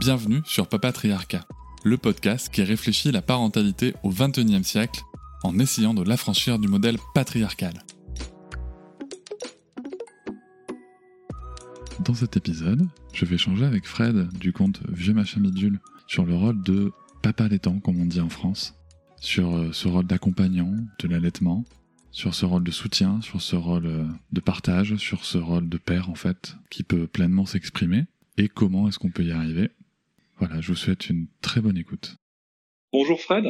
[0.00, 1.46] Bienvenue sur Papatriarcat,
[1.84, 5.02] le podcast qui réfléchit la parentalité au XXIe siècle
[5.42, 7.74] en essayant de l'affranchir du modèle patriarcal.
[12.02, 16.34] Dans cet épisode, je vais échanger avec Fred du compte Vieux Machin Bidule sur le
[16.34, 18.74] rôle de papa laitant, comme on dit en France,
[19.20, 21.66] sur euh, ce rôle d'accompagnant de l'allaitement,
[22.10, 25.76] sur ce rôle de soutien, sur ce rôle euh, de partage, sur ce rôle de
[25.76, 28.06] père en fait, qui peut pleinement s'exprimer,
[28.38, 29.70] et comment est-ce qu'on peut y arriver.
[30.40, 32.16] Voilà, je vous souhaite une très bonne écoute.
[32.94, 33.44] Bonjour Fred.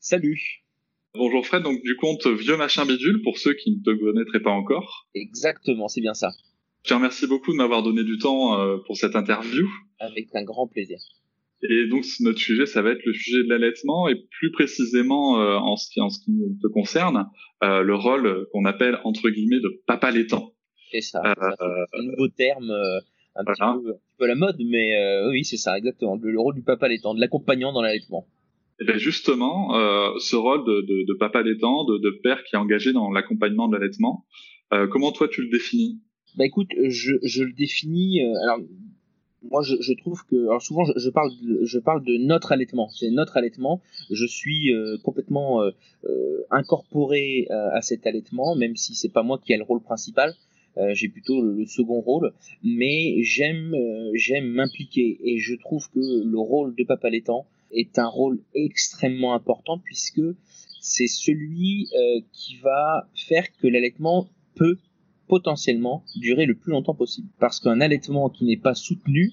[0.00, 0.64] Salut.
[1.12, 4.50] Bonjour Fred, donc du compte Vieux Machin Bidule, pour ceux qui ne te connaîtraient pas
[4.50, 5.06] encore.
[5.14, 6.30] Exactement, c'est bien ça.
[6.82, 9.68] Je te remercie beaucoup de m'avoir donné du temps euh, pour cette interview.
[10.00, 10.98] Avec un grand plaisir.
[11.62, 15.56] Et donc notre sujet, ça va être le sujet de l'allaitement et plus précisément euh,
[15.56, 17.26] en, ce qui, en ce qui te concerne,
[17.62, 20.54] euh, le rôle qu'on appelle entre guillemets de papa laitant.
[20.90, 21.20] C'est ça.
[21.22, 22.72] c'est un nouveau terme
[23.36, 26.18] un, petit peu, un, peu, la mode, mais oui, c'est ça, exactement.
[26.20, 28.26] Le, rôle du papa laitant, de l'accompagnant dans l'allaitement.
[28.80, 29.72] Et bien justement,
[30.18, 33.68] ce rôle de, de, de papa laitant, de, de, père qui est engagé dans l'accompagnement
[33.68, 34.24] de l'allaitement,
[34.90, 36.00] comment toi tu le définis?
[36.36, 38.22] Bah écoute, je, je le définis.
[38.22, 38.60] Euh, alors
[39.42, 42.50] moi je, je, trouve que alors souvent je, je, parle de, je parle de notre
[42.50, 45.70] allaitement c'est notre allaitement je suis euh, complètement euh,
[46.04, 50.34] euh incorporé à cet allaitement même si c'est pas moi qui ai le rôle principal
[50.92, 53.74] j'ai plutôt le, second rôle mais j'aime
[54.14, 59.34] j'aime m'impliquer et je trouve que le rôle de papa allaitant est un rôle extrêmement
[59.34, 60.22] important puisque
[60.80, 61.88] c'est celui
[62.32, 64.78] qui va faire que l'allaitement peut
[65.28, 67.28] potentiellement durer le plus longtemps possible.
[67.38, 69.32] Parce qu'un allaitement qui n'est pas soutenu,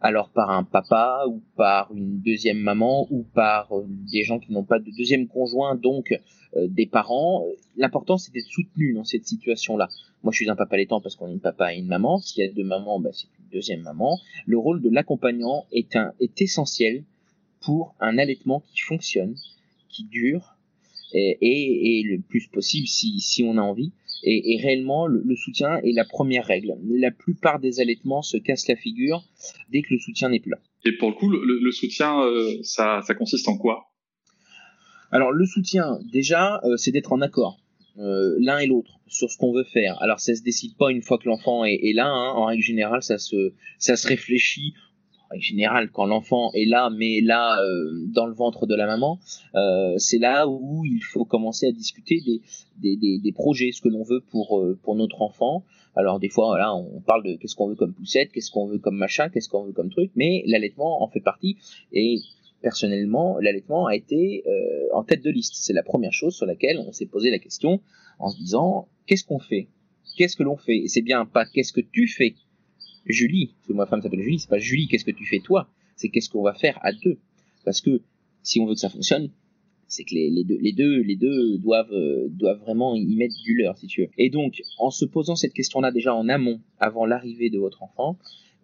[0.00, 4.52] alors par un papa ou par une deuxième maman ou par euh, des gens qui
[4.52, 6.18] n'ont pas de deuxième conjoint, donc
[6.56, 9.88] euh, des parents, euh, l'important c'est d'être soutenu dans cette situation-là.
[10.22, 12.44] Moi je suis un papa allaitant parce qu'on est une papa et une maman, s'il
[12.44, 14.18] y a deux mamans, bah, c'est une deuxième maman.
[14.46, 17.04] Le rôle de l'accompagnant est, est essentiel
[17.60, 19.36] pour un allaitement qui fonctionne,
[19.90, 20.56] qui dure,
[21.12, 25.22] et, et, et le plus possible si, si on a envie, et, et réellement, le,
[25.24, 26.74] le, soutien est la première règle.
[26.88, 29.24] La plupart des allaitements se cassent la figure
[29.70, 30.58] dès que le soutien n'est plus là.
[30.84, 33.86] Et pour le coup, le, le soutien, euh, ça, ça consiste en quoi?
[35.10, 37.58] Alors, le soutien, déjà, euh, c'est d'être en accord.
[37.98, 40.00] Euh, l'un et l'autre sur ce qu'on veut faire.
[40.00, 42.06] Alors ça se décide pas une fois que l'enfant est, est là.
[42.06, 42.32] Hein.
[42.34, 44.74] En règle générale, ça se ça se réfléchit
[45.34, 49.18] en général, quand l'enfant est là, mais là euh, dans le ventre de la maman,
[49.54, 52.40] euh, c'est là où il faut commencer à discuter des,
[52.78, 55.64] des, des, des projets, ce que l'on veut pour euh, pour notre enfant.
[55.94, 58.78] Alors des fois, voilà, on parle de qu'est-ce qu'on veut comme poussette, qu'est-ce qu'on veut
[58.78, 61.56] comme machin, qu'est-ce qu'on veut comme truc, mais l'allaitement en fait partie.
[61.92, 62.18] Et
[62.62, 65.54] personnellement, l'allaitement a été euh, en tête de liste.
[65.56, 67.80] C'est la première chose sur laquelle on s'est posé la question
[68.18, 69.68] en se disant qu'est-ce qu'on fait,
[70.16, 70.76] qu'est-ce que l'on fait?
[70.78, 72.34] Et c'est bien pas qu'est-ce que tu fais?
[73.06, 75.68] Julie, parce que ma femme s'appelle Julie, c'est pas Julie, qu'est-ce que tu fais toi?
[75.96, 77.18] C'est qu'est-ce qu'on va faire à deux?
[77.64, 78.02] Parce que
[78.42, 79.30] si on veut que ça fonctionne,
[79.90, 83.56] c'est que les, deux, les deux, les deux doivent, euh, doivent vraiment y mettre du
[83.56, 84.08] leur, si tu veux.
[84.18, 88.16] Et donc, en se posant cette question-là déjà en amont, avant l'arrivée de votre enfant,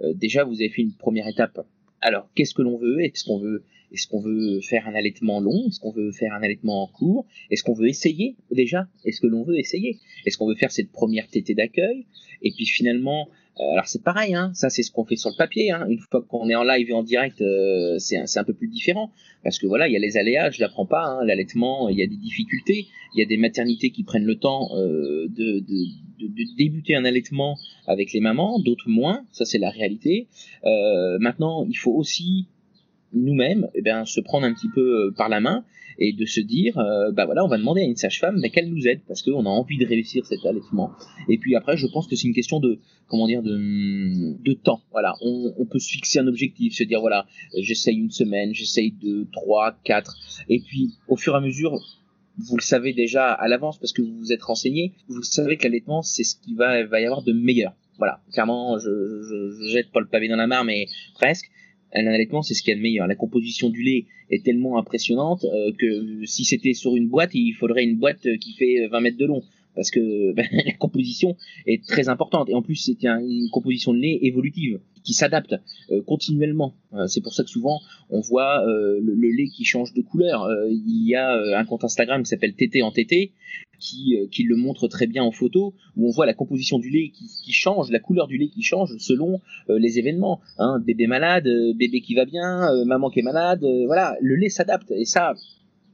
[0.02, 1.66] euh, déjà vous avez fait une première étape.
[2.00, 3.00] Alors, qu'est-ce que l'on veut?
[3.00, 5.66] Est-ce qu'on veut, est-ce qu'on veut faire un allaitement long?
[5.66, 7.26] Est-ce qu'on veut faire un allaitement en cours?
[7.50, 8.86] Est-ce qu'on veut essayer déjà?
[9.04, 9.98] Est-ce que l'on veut essayer?
[10.26, 12.06] Est-ce qu'on veut faire cette première tétée d'accueil?
[12.42, 15.70] Et puis finalement, alors c'est pareil, hein, ça c'est ce qu'on fait sur le papier.
[15.70, 15.86] Hein.
[15.88, 18.68] Une fois qu'on est en live et en direct, euh, c'est un, un, peu plus
[18.68, 19.10] différent
[19.42, 22.02] parce que voilà, il y a les aléas, je l'apprends pas, hein, l'allaitement, il y
[22.02, 25.84] a des difficultés, il y a des maternités qui prennent le temps euh, de, de,
[26.18, 27.56] de, de, débuter un allaitement
[27.86, 30.28] avec les mamans, d'autres moins, ça c'est la réalité.
[30.64, 32.48] Euh, maintenant, il faut aussi
[33.16, 35.65] nous-mêmes eh bien, se prendre un petit peu par la main
[35.98, 38.68] et de se dire euh, bah voilà on va demander à une sage-femme mais qu'elle
[38.68, 40.92] nous aide parce qu'on a envie de réussir cet allaitement.
[41.28, 42.78] Et puis après je pense que c'est une question de
[43.09, 44.83] comment dire de, temps.
[44.92, 47.27] Voilà on, peut se fixer un objectif se dire voilà
[47.57, 50.16] j'essaye une semaine j'essaye deux trois quatre.
[50.48, 51.78] Et puis au fur et à mesure
[52.39, 55.65] vous le savez déjà à l'avance parce que vous vous êtes renseigné vous savez que
[55.65, 57.74] l'allaitement c'est ce qui va va y avoir de meilleur.
[57.98, 58.91] Voilà clairement je,
[59.22, 61.51] je, je jette pas le pavé dans la mare mais presque
[62.04, 63.07] un c'est ce qu'il y a de meilleur.
[63.07, 67.53] La composition du lait est tellement impressionnante euh, que si c'était sur une boîte, il
[67.53, 69.43] faudrait une boîte qui fait 20 mètres de long.
[69.75, 73.98] parce que ben, la composition est très importante et en plus c'est une composition de
[73.98, 75.54] lait évolutive qui s'adapte
[75.91, 76.75] euh, continuellement.
[76.93, 80.48] Euh, c'est pour ça que souvent on voit euh, le, lait qui change de couleur.
[80.69, 83.33] il y a un compte Instagram qui s'appelle TT en TT
[83.78, 87.10] qui, qui le montre très bien en photo où on voit la composition du lait
[87.10, 90.40] qui, change, la couleur du lait qui change selon les événements.
[90.58, 94.90] Hein, bébé malade, bébé qui va bien, maman qui est malade, voilà, le lait s'adapte
[94.90, 95.34] et ça,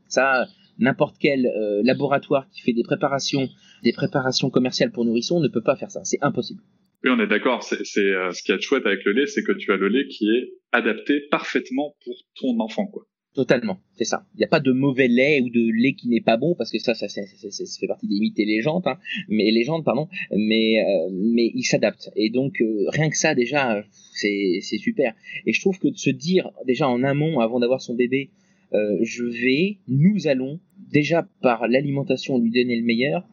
[0.09, 0.47] ça
[0.79, 1.51] n'importe quel
[1.85, 3.49] laboratoire qui fait des préparations,
[3.83, 6.01] des préparations commerciales pour nourrissons ne peut pas faire ça.
[6.05, 6.63] C'est impossible.
[7.05, 7.63] Oui, on est d'accord.
[7.65, 10.07] C'est, euh, ce qui est chouette avec le lait, c'est que tu as le lait
[10.07, 13.05] qui est adapté parfaitement pour ton enfant, quoi.
[13.35, 14.27] Totalement, c'est ça.
[14.35, 16.71] Il n'y a pas de mauvais lait ou de lait qui n'est pas bon parce
[16.71, 18.99] que ça, ça, ça, ça, fait partie des mythes et légendes, hein,
[19.29, 20.09] mais légendes, pardon.
[20.37, 23.83] Mais euh, mais il s'adapte et donc euh, rien que ça déjà,
[24.13, 25.15] c'est c'est super.
[25.47, 28.31] Et je trouve que de se dire déjà en amont, avant d'avoir son bébé,
[28.73, 30.59] je vais, nous allons
[30.91, 33.27] déjà par l'alimentation lui donner le meilleur,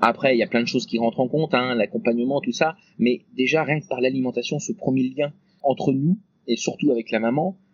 [0.00, 2.76] après, il y a plein de choses qui rentrent en compte, hein, l'accompagnement, tout ça.
[2.98, 7.18] Mais déjà, rien que par l'alimentation, ce premier lien entre nous et surtout avec la
[7.18, 7.65] maman, euh,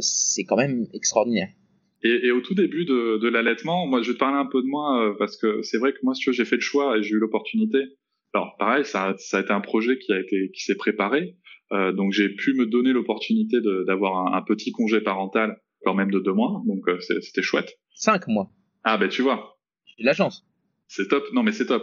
[0.00, 1.48] c'est quand même extraordinaire.
[2.02, 4.62] Et, et, au tout début de, de l'allaitement, moi, je vais te parler un peu
[4.62, 6.60] de moi euh, parce que c'est vrai que moi, si tu veux, j'ai fait le
[6.60, 7.78] choix et j'ai eu l'opportunité.
[8.34, 11.36] Alors, pareil, ça, ça a été un projet qui a été, qui s'est préparé.
[11.72, 16.10] Euh, donc, j'ai pu me donner l'opportunité d'avoir un, un, petit congé parental, quand même
[16.10, 16.62] de deux mois.
[16.66, 17.78] Donc, euh, c'était chouette.
[17.94, 18.50] Cinq mois.
[18.84, 19.58] Ah ben, tu vois.
[19.86, 20.46] J'ai de la chance.
[20.88, 21.24] C'est top.
[21.32, 21.82] Non, mais c'est top.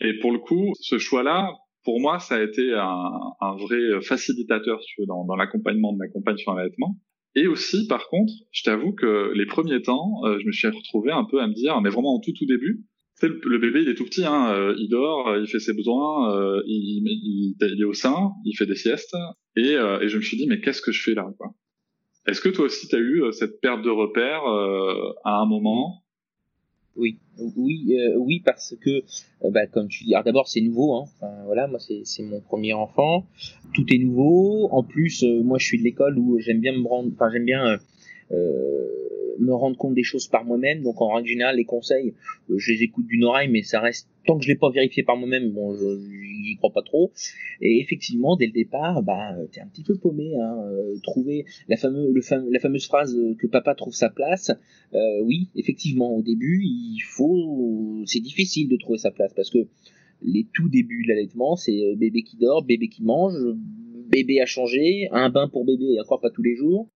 [0.00, 1.52] Et pour le coup, ce choix-là,
[1.84, 5.98] pour moi, ça a été un, un vrai facilitateur tu veux, dans, dans l'accompagnement de
[5.98, 6.96] ma compagne sur l'allaitement.
[7.36, 11.12] Et aussi, par contre, je t'avoue que les premiers temps, euh, je me suis retrouvé
[11.12, 12.84] un peu à me dire, mais vraiment en tout tout début,
[13.22, 16.62] le, bébé, il est tout petit, hein, euh, il dort, il fait ses besoins, euh,
[16.66, 19.14] il, est au sein, il fait des siestes,
[19.56, 21.54] et, et je me suis dit, mais qu'est-ce que je fais là quoi?
[22.26, 26.02] Est-ce que toi aussi, tu as eu cette perte de repère à un moment?
[26.96, 27.18] Oui,
[27.56, 31.04] oui, euh, oui, parce que, euh, bah, comme tu dis, d'abord c'est nouveau, hein.
[31.16, 33.26] Enfin, voilà, moi c'est mon premier enfant,
[33.74, 34.68] tout est nouveau.
[34.72, 37.44] En plus, euh, moi je suis de l'école où j'aime bien me rendre, enfin j'aime
[37.44, 37.78] bien
[38.30, 40.82] me rendre compte des choses par moi-même.
[40.82, 42.14] Donc en règle générale, les conseils,
[42.54, 45.16] je les écoute d'une oreille, mais ça reste tant que je l'ai pas vérifié par
[45.16, 47.12] moi-même, bon, j'y crois pas trop.
[47.60, 50.34] Et effectivement, dès le départ, bah, t'es un petit peu paumé.
[50.36, 54.50] Hein, euh, trouver la fameuse, phrase que papa trouve sa place.
[54.94, 59.58] Euh, oui, effectivement, au début, il faut, c'est difficile de trouver sa place parce que
[60.22, 63.38] les tout débuts de l'allaitement, c'est bébé qui dort, bébé qui mange,
[64.10, 66.88] bébé à changer, un bain pour bébé encore pas tous les jours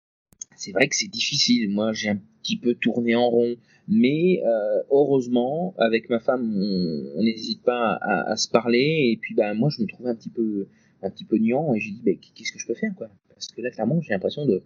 [0.56, 1.70] c'est vrai que c'est difficile.
[1.70, 3.56] Moi, j'ai un petit peu tourné en rond,
[3.88, 6.44] mais euh, heureusement, avec ma femme,
[7.16, 9.12] on n'hésite pas à, se parler.
[9.12, 10.68] Et puis, ben, moi, je me trouvais un petit peu,
[11.02, 13.10] un petit peu niant, et j'ai dit, ben, qu'est-ce que je peux faire, quoi?
[13.30, 14.64] Parce que là, clairement, j'ai l'impression de,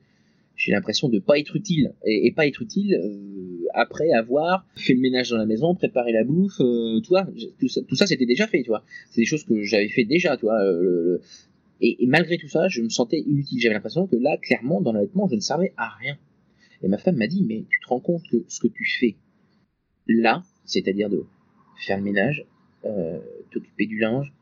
[0.56, 5.00] j'ai l'impression de pas être utile, et, pas être utile euh, après avoir fait le
[5.00, 7.14] ménage dans la maison, préparé la bouffe, euh, tout
[7.70, 8.84] ça, tout ça, c'était déjà fait, tu vois.
[9.12, 10.60] C'est des choses que j'avais fait déjà, tu vois.
[11.82, 13.60] Et, malgré tout ça, je me sentais inutile.
[13.60, 16.18] J'avais l'impression que là, clairement, dans l'allaitement, je ne servais à rien.
[16.82, 19.16] Et ma femme m'a dit, mais tu te rends compte que ce que tu fais
[20.08, 21.26] là, c'est-à-dire de
[21.78, 22.46] faire le ménage,
[22.86, 23.20] euh,
[23.52, 24.34] t'occuper du linge,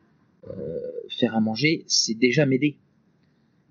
[0.48, 0.80] euh,
[1.10, 2.78] faire à manger, c'est déjà m'aider.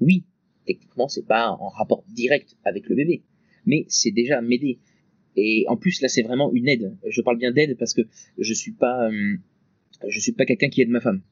[0.01, 0.25] Oui,
[0.67, 3.23] techniquement, c'est pas en rapport direct avec le bébé,
[3.67, 4.79] mais c'est déjà m'aider.
[5.37, 6.97] Et en plus, là, c'est vraiment une aide.
[7.07, 8.03] Je parle bien d'aide parce que
[8.39, 9.37] je suis pas, euh,
[10.09, 11.23] je suis pas quelqu'un qui aide ma femme.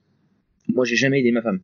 [0.68, 1.60] Moi, j'ai jamais aidé ma femme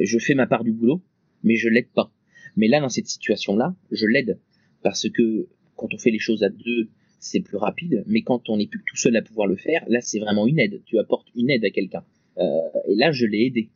[0.00, 1.02] je fais ma part du boulot,
[1.42, 2.12] mais je l'aide pas.
[2.56, 4.38] Mais là, dans cette situation-là, je l'aide
[4.82, 6.88] parce que quand on fait les choses à deux,
[7.20, 8.04] c'est plus rapide.
[8.06, 10.58] Mais quand on n'est plus tout seul à pouvoir le faire, là, c'est vraiment une
[10.58, 10.82] aide.
[10.84, 12.04] Tu apportes une aide à quelqu'un.
[12.38, 13.70] Euh, et là, je l'ai aidé.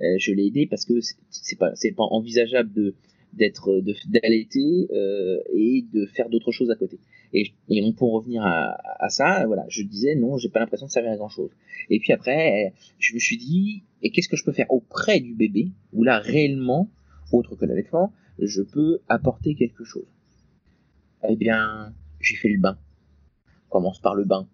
[0.00, 0.94] Euh, je l'ai aidé parce que
[1.30, 2.94] c'est pas, c'est pas envisageable de
[3.32, 6.98] d'être d'allaiter euh, et de faire d'autres choses à côté.
[7.32, 10.86] Et, et donc pour revenir à, à, ça, voilà, je disais non, j'ai pas l'impression
[10.86, 11.50] de servir à grand chose.
[11.90, 15.34] Et puis après, je me suis dit, et qu'est-ce que je peux faire auprès du
[15.34, 16.88] bébé, où là réellement,
[17.32, 20.06] autre que l'allaitement, je peux apporter quelque chose.
[21.28, 22.78] Eh bien, j'ai fait le bain.
[23.66, 24.48] On commence par le bain.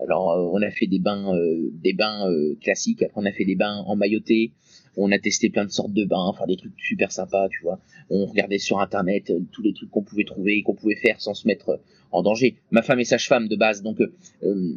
[0.00, 3.02] Alors, euh, on a fait des bains, euh, des bains euh, classiques.
[3.02, 4.52] Après, on a fait des bains en mailloté.
[4.96, 7.80] On a testé plein de sortes de bains, enfin des trucs super sympas, tu vois.
[8.10, 11.46] On regardait sur internet tous les trucs qu'on pouvait trouver, qu'on pouvait faire sans se
[11.46, 11.80] mettre
[12.12, 12.56] en danger.
[12.70, 13.98] Ma femme est sage-femme de base, donc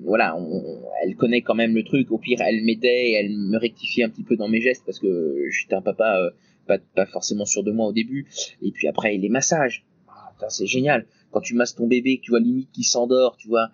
[0.04, 0.38] voilà,
[1.04, 2.12] elle connaît quand même le truc.
[2.12, 5.36] Au pire, elle m'aidait, elle me rectifiait un petit peu dans mes gestes parce que
[5.50, 6.32] j'étais un papa
[6.66, 8.28] pas, pas forcément sûr de moi au début.
[8.62, 11.06] Et puis après, les massages, ah, c'est génial.
[11.32, 13.70] Quand tu masses ton bébé, tu vois limite qui s'endort, tu vois,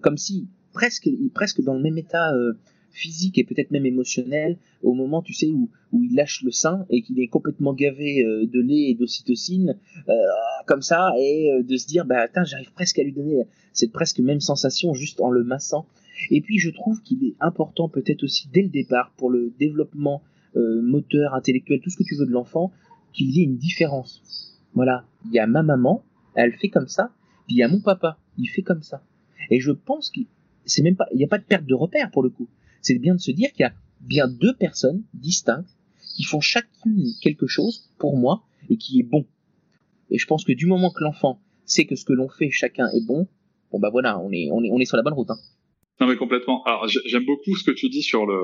[0.00, 2.52] comme si presque, presque dans le même état euh,
[2.92, 6.86] physique et peut-être même émotionnel au moment, tu sais, où, où il lâche le sein
[6.90, 9.76] et qu'il est complètement gavé euh, de lait et d'ocytocine,
[10.08, 10.12] euh,
[10.66, 13.42] comme ça, et de se dire, bah, attends, j'arrive presque à lui donner
[13.72, 15.86] cette presque même sensation juste en le massant.
[16.30, 20.22] Et puis je trouve qu'il est important peut-être aussi dès le départ pour le développement
[20.56, 22.72] euh, moteur, intellectuel, tout ce que tu veux de l'enfant,
[23.12, 24.56] qu'il y ait une différence.
[24.74, 26.02] Voilà, il y a ma maman,
[26.34, 27.12] elle fait comme ça,
[27.46, 29.02] puis il y a mon papa, il fait comme ça.
[29.50, 30.26] Et je pense qu'il
[30.64, 32.48] c'est même pas, il n'y a pas de perte de repère pour le coup.
[32.82, 35.68] C'est bien de se dire qu'il y a bien deux personnes distinctes
[36.16, 39.26] qui font chacune quelque chose pour moi et qui est bon.
[40.10, 42.88] Et je pense que du moment que l'enfant sait que ce que l'on fait chacun
[42.88, 43.28] est bon,
[43.70, 45.30] bon bah voilà, on est on est on est sur la bonne route.
[45.30, 45.38] Hein.
[46.00, 46.62] Non mais complètement.
[46.64, 48.38] Alors j'aime beaucoup ce que tu dis sur le,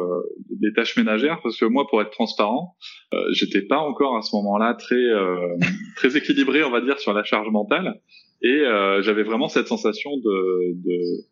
[0.61, 2.75] les tâches ménagères parce que moi, pour être transparent,
[3.13, 5.57] euh, j'étais pas encore à ce moment-là très euh,
[5.97, 8.01] très équilibré, on va dire, sur la charge mentale
[8.43, 11.25] et euh, j'avais vraiment cette sensation de, de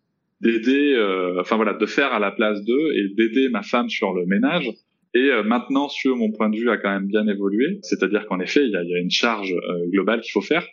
[0.42, 4.12] d'aider, euh, enfin voilà, de faire à la place d'eux et d'aider ma femme sur
[4.12, 4.68] le ménage.
[5.14, 7.78] Et euh, maintenant, sur mon point de vue, a quand même bien évolué.
[7.82, 10.66] C'est-à-dire qu'en effet, il y a, y a, une charge euh, globale qu'il faut faire.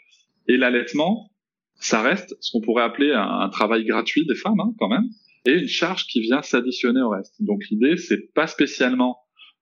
[0.47, 1.29] Et l'allaitement,
[1.75, 5.05] ça reste ce qu'on pourrait appeler un, un, travail gratuit des femmes, hein, quand même,
[5.45, 7.35] et une charge qui vient s'additionner au reste.
[7.39, 9.17] Donc l'idée, c'est pas spécialement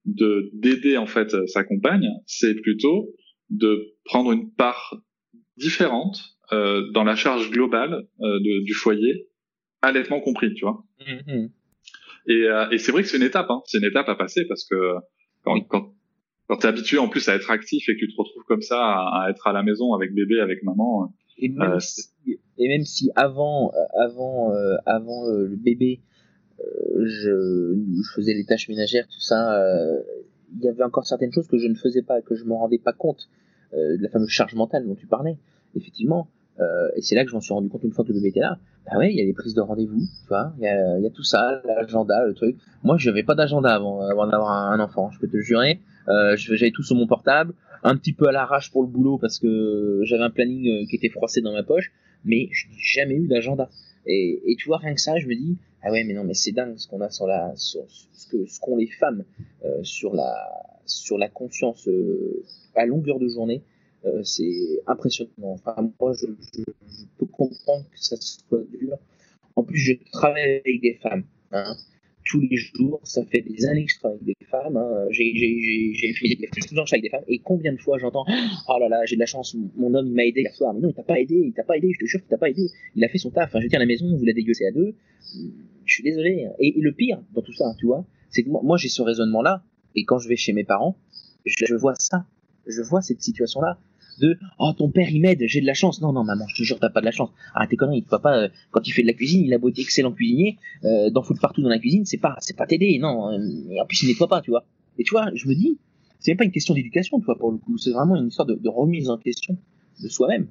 [0.05, 3.09] de d'aider en fait sa compagne, c'est plutôt
[3.49, 4.95] de prendre une part
[5.57, 6.17] différente
[6.53, 9.27] euh, dans la charge globale euh, de, du foyer
[9.81, 10.83] allaitement compris, tu vois.
[10.99, 11.47] Mmh.
[12.27, 13.61] Et, euh, et c'est vrai que c'est une étape, hein.
[13.65, 14.95] c'est une étape à passer parce que
[15.43, 15.93] quand, quand,
[16.47, 18.79] quand t'es habitué en plus à être actif et que tu te retrouves comme ça
[18.79, 21.13] à, à être à la maison avec bébé, avec maman.
[21.37, 22.09] Et même, euh, si,
[22.57, 26.01] et même si avant, euh, avant, euh, avant le bébé,
[26.59, 29.61] je, je, faisais les tâches ménagères, tout ça,
[30.55, 32.79] il y avait encore certaines choses que je ne faisais pas, que je me rendais
[32.79, 33.29] pas compte
[33.73, 35.37] de la fameuse charge mentale dont tu parlais.
[35.75, 38.15] Effectivement, euh, et c'est là que je m'en suis rendu compte une fois que le
[38.15, 38.57] bébé était là.
[38.85, 41.23] Bah ouais, il y a les prises de rendez-vous, tu vois, il y a, tout
[41.23, 42.55] ça, l'agenda, le truc.
[42.83, 45.81] Moi, je n'avais pas d'agenda avant, d'avoir un, enfant, je peux te le jurer.
[46.07, 49.39] Euh, j'avais tout sur mon portable, un petit peu à l'arrache pour le boulot parce
[49.39, 51.91] que j'avais un planning euh, qui était froissé dans ma poche,
[52.23, 53.69] mais je n'ai jamais eu d'agenda.
[54.05, 56.53] Et, tu vois, rien que ça, je me dis, ah ouais, mais non, mais c'est
[56.53, 57.77] dingue ce qu'on a sur la, ce
[58.31, 59.25] que, ce qu'ont les femmes
[59.65, 60.33] euh, sur la,
[60.85, 61.89] sur la conscience
[62.73, 63.63] à longueur de journée.
[64.05, 65.31] Euh, c'est impressionnant.
[65.41, 66.27] Enfin, moi, je,
[67.17, 68.97] peux comprendre que ça soit dur.
[69.55, 71.23] En plus, je travaille avec des femmes.
[71.51, 71.75] Hein,
[72.25, 74.77] tous les jours, ça fait des années que je travaille avec des femmes.
[74.77, 75.07] Hein.
[75.11, 75.33] J'ai
[76.13, 76.47] fait des
[76.91, 77.23] avec des femmes.
[77.27, 78.25] Et combien de fois j'entends
[78.69, 80.73] Oh là là, j'ai de la chance, mon homme m'a aidé hier soir.
[80.73, 82.37] Mais non, il t'a pas aidé, il t'a pas aidé, je te jure qu'il t'a
[82.37, 82.67] pas aidé.
[82.95, 83.49] Il a fait son taf.
[83.49, 84.93] Enfin, je veux dire, la maison, vous la dégueulez à deux.
[85.85, 86.47] Je suis désolé.
[86.59, 89.01] Et, et, le pire dans tout ça, tu vois, c'est que moi, moi j'ai ce
[89.01, 89.63] raisonnement-là.
[89.95, 90.97] Et quand je vais chez mes parents,
[91.45, 92.25] je vois ça.
[92.67, 93.77] Je vois cette situation-là
[94.19, 96.01] de oh ton père il m'aide j'ai de la chance.
[96.01, 97.29] Non non maman je te jure t'as pas de la chance.
[97.53, 99.79] Arrête tes conneries papa euh, quand il fait de la cuisine il a beau être
[99.79, 103.31] excellent cuisinier euh, d'en foutre partout dans la cuisine c'est pas c'est pas t'aider non
[103.31, 103.39] euh,
[103.71, 104.65] et en plus il nettoie pas tu vois.
[104.97, 105.77] Et tu vois je me dis
[106.19, 108.47] c'est même pas une question d'éducation tu vois pour le coup c'est vraiment une histoire
[108.47, 109.57] de, remise en question
[110.01, 110.47] de soi-même.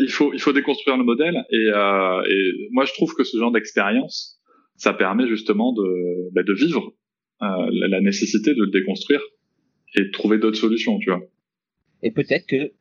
[0.00, 3.36] Il faut il faut déconstruire le modèle et, euh, et moi je trouve que ce
[3.36, 4.40] genre d'expérience
[4.76, 6.92] ça permet justement de bah, de vivre
[7.40, 9.20] la, la nécessité de le déconstruire
[9.94, 11.22] et trouver d'autres solutions tu vois
[12.02, 12.72] et peut-être que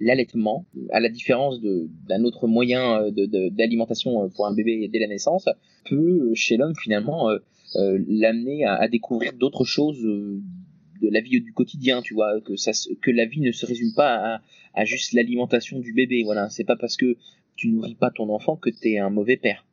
[0.00, 5.48] l'allaitement, à la différence d'un autre moyen d'alimentation pour un bébé dès la naissance,
[5.88, 7.38] peut chez l'homme finalement euh,
[7.76, 10.40] euh, l'amener à, à, découvrir d'autres choses euh,
[11.00, 13.92] de la vie du quotidien, tu vois, que ça, que la vie ne se résume
[13.94, 14.42] pas à,
[14.74, 16.22] à juste l'alimentation du bébé.
[16.24, 17.16] Voilà, c'est pas parce que
[17.56, 19.64] tu nourris pas ton enfant que tu es un mauvais père.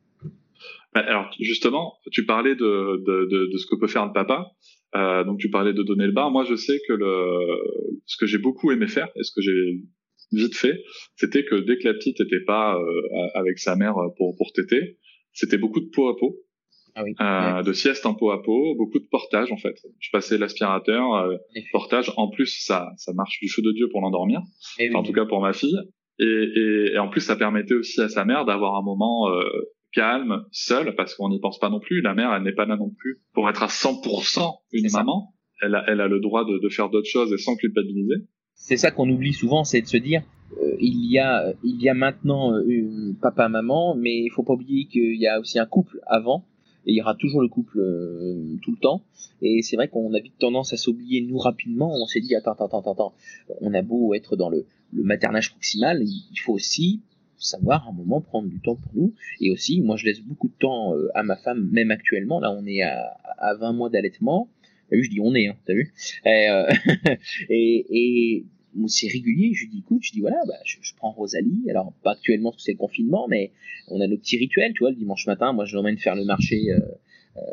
[0.92, 4.52] Alors justement, tu parlais de, de, de, de ce que peut faire le papa.
[4.96, 6.30] Euh, donc tu parlais de donner le bain.
[6.30, 7.58] Moi, je sais que le,
[8.06, 9.80] ce que j'ai beaucoup aimé faire et ce que j'ai
[10.32, 10.82] vite fait,
[11.16, 14.98] c'était que dès que la petite n'était pas euh, avec sa mère pour pour téter,
[15.32, 16.36] c'était beaucoup de peau à peau.
[16.96, 17.14] Ah oui.
[17.20, 19.76] euh, de sieste en peau à peau, beaucoup de portage en fait.
[20.00, 21.36] Je passais l'aspirateur, euh,
[21.70, 22.12] portage.
[22.16, 24.40] En plus, ça ça marche du feu de dieu pour l'endormir.
[24.40, 24.96] Enfin, oui.
[24.96, 25.78] En tout cas pour ma fille.
[26.18, 29.42] Et, et, et, en plus, ça permettait aussi à sa mère d'avoir un moment euh,
[29.92, 32.00] calme, seule, parce qu'on n'y pense pas non plus.
[32.02, 35.34] La mère, elle n'est pas là non plus pour être à 100% une maman.
[35.62, 38.24] Elle a, elle a le droit de, de faire d'autres choses et sans culpabiliser.
[38.54, 40.22] C'est ça qu'on oublie souvent, c'est de se dire,
[40.58, 44.54] euh, il y a, il y a maintenant euh, papa, maman, mais il faut pas
[44.54, 46.44] oublier qu'il y a aussi un couple avant.
[46.86, 49.02] Et il y aura toujours le couple euh, tout le temps.
[49.42, 51.92] Et c'est vrai qu'on a vite tendance à s'oublier nous rapidement.
[51.94, 53.14] On s'est dit attends, attends, attends, attends.
[53.60, 57.02] On a beau être dans le, le maternage proximal, il faut aussi
[57.40, 59.14] savoir à un moment prendre du temps pour nous.
[59.40, 62.40] Et aussi, moi, je laisse beaucoup de temps euh, à ma femme, même actuellement.
[62.40, 64.48] Là, on est à, à 20 mois d'allaitement.
[64.88, 65.92] T'as vu, je dis on est, hein, t'as vu
[66.26, 66.70] Et, euh,
[67.48, 68.44] et, et
[68.86, 69.52] c'est régulier.
[69.54, 71.64] Je lui dis écoute, je dis voilà, bah, je, je prends Rosalie.
[71.70, 73.52] Alors pas actuellement parce que c'est le confinement, mais
[73.88, 74.72] on a nos petits rituels.
[74.74, 76.80] Tu vois, le dimanche matin, moi, je l'emmène faire le marché euh,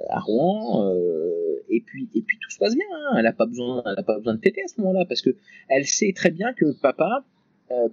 [0.10, 0.92] à Rouen.
[1.70, 2.86] et puis et puis tout se passe bien.
[2.94, 3.18] Hein.
[3.20, 5.36] Elle a pas besoin, elle a pas besoin de téter à ce moment-là parce que
[5.70, 7.26] elle sait très bien que papa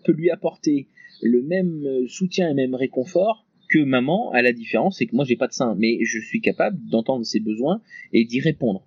[0.04, 0.88] peut lui apporter
[1.22, 5.36] le même soutien et même réconfort que maman, à la différence, c'est que moi j'ai
[5.36, 7.80] pas de sein, mais je suis capable d'entendre ses besoins
[8.12, 8.86] et d'y répondre.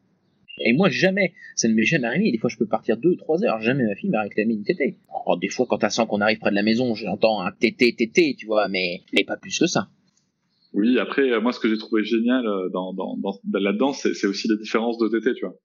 [0.59, 2.31] Et moi, jamais, ça ne m'est jamais arrivé.
[2.31, 4.97] Des fois, je peux partir deux, trois heures, jamais ma fille m'a réclamé une tétée.
[5.25, 7.93] Oh, des fois, quand elle sent qu'on arrive près de la maison, j'entends un tété,
[7.93, 9.89] tété, tu vois, mais, mais pas plus que ça.
[10.73, 14.25] Oui, après, euh, moi, ce que j'ai trouvé génial euh, dans, dans, dans, là-dedans, c'est
[14.25, 15.55] aussi les différences de tété, tu vois.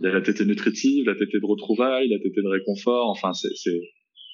[0.00, 3.32] Il y a la tétée nutritive, la tétée de retrouvailles, la tétée de réconfort, enfin,
[3.32, 3.48] c'est,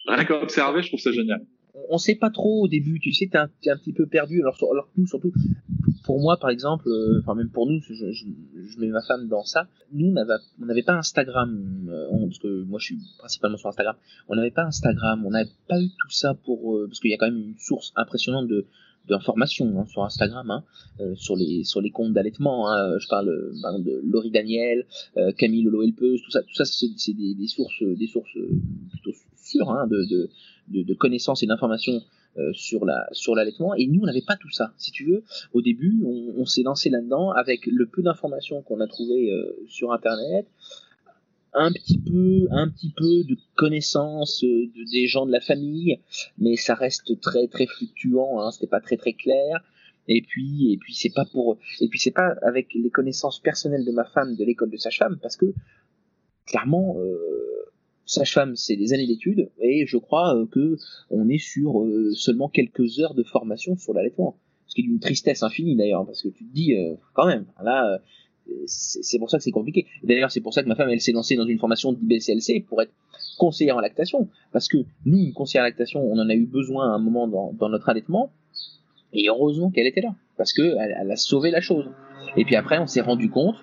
[0.06, 1.44] rien qu'à observer, je trouve ça génial
[1.88, 4.40] on sait pas trop au début, tu sais, t'es un, un, petit peu perdu.
[4.40, 5.32] Alors, alors nous, surtout,
[6.04, 9.28] pour moi, par exemple, euh, enfin même pour nous, je, je, je, mets ma femme
[9.28, 9.68] dans ça.
[9.92, 13.96] Nous, on n'avait pas Instagram, euh, parce que moi, je suis principalement sur Instagram.
[14.28, 17.14] On n'avait pas Instagram, on n'avait pas eu tout ça pour, euh, parce qu'il y
[17.14, 18.66] a quand même une source impressionnante de
[19.08, 20.64] d'informations hein, sur Instagram, hein,
[21.14, 22.70] sur les sur les comptes d'allaitement.
[22.70, 24.86] Hein, je parle de Laurie Daniel,
[25.36, 28.38] Camille Lolo tout ça, tout ça, c'est des, des, sources, des sources
[28.90, 30.30] plutôt sûres hein, de, de
[30.68, 32.02] de, de connaissances et d'informations
[32.38, 35.22] euh, sur la sur l'allaitement et nous on n'avait pas tout ça si tu veux
[35.52, 39.52] au début on, on s'est lancé là-dedans avec le peu d'informations qu'on a trouvé euh,
[39.68, 40.46] sur internet
[41.54, 45.98] un petit peu un petit peu de connaissances euh, de, des gens de la famille
[46.38, 49.62] mais ça reste très très fluctuant hein, c'était pas très très clair
[50.08, 53.84] et puis et puis c'est pas pour et puis c'est pas avec les connaissances personnelles
[53.84, 55.52] de ma femme de l'école de sa femme parce que
[56.46, 57.52] clairement euh,
[58.12, 60.76] sage-femme, c'est des années d'études, et je crois euh, que
[61.10, 64.36] on est sur euh, seulement quelques heures de formation sur l'allaitement.
[64.66, 67.46] Ce qui est d'une tristesse infinie d'ailleurs, parce que tu te dis, euh, quand même,
[67.62, 68.00] là,
[68.66, 69.86] c'est pour ça que c'est compliqué.
[70.02, 72.82] D'ailleurs, c'est pour ça que ma femme, elle s'est lancée dans une formation d'IBCLC pour
[72.82, 72.92] être
[73.38, 76.92] conseillère en lactation, parce que nous, une conseillère en lactation, on en a eu besoin
[76.92, 78.30] à un moment dans, notre allaitement,
[79.12, 81.86] et heureusement qu'elle était là, parce que elle, elle a sauvé la chose.
[82.36, 83.56] Et puis après, on s'est rendu compte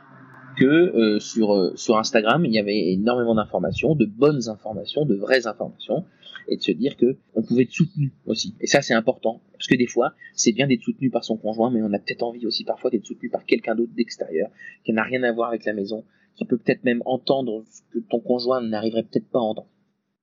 [0.57, 5.15] que euh, sur, euh, sur Instagram, il y avait énormément d'informations, de bonnes informations, de
[5.15, 6.05] vraies informations,
[6.47, 8.55] et de se dire que on pouvait être soutenu aussi.
[8.59, 11.71] Et ça, c'est important, parce que des fois, c'est bien d'être soutenu par son conjoint,
[11.71, 14.49] mais on a peut-être envie aussi parfois d'être soutenu par quelqu'un d'autre d'extérieur,
[14.85, 16.05] qui n'a rien à voir avec la maison,
[16.35, 19.69] qui peut peut-être même entendre ce que ton conjoint n'arriverait peut-être pas à entendre.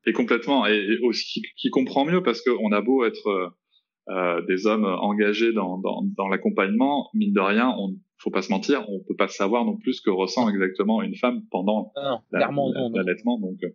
[0.06, 3.48] Et complètement, et, aussi qui, comprend mieux, parce qu'on a beau être euh,
[4.08, 8.50] euh, des hommes engagés dans, dans, dans l'accompagnement, mine de rien, on faut pas se
[8.50, 11.92] mentir, on peut pas savoir non plus ce que ressent exactement une femme pendant
[12.32, 13.38] l'allaitement.
[13.38, 13.68] Donc, euh,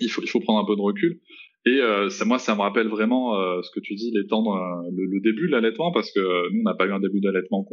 [0.00, 1.20] il faut il faut prendre un peu de recul.
[1.68, 4.42] Et euh, ça, moi, ça me rappelle vraiment euh, ce que tu dis, les temps,
[4.90, 6.20] le, le, début de l'allaitement, parce que
[6.52, 7.66] nous, on n'a pas eu un début d'allaitement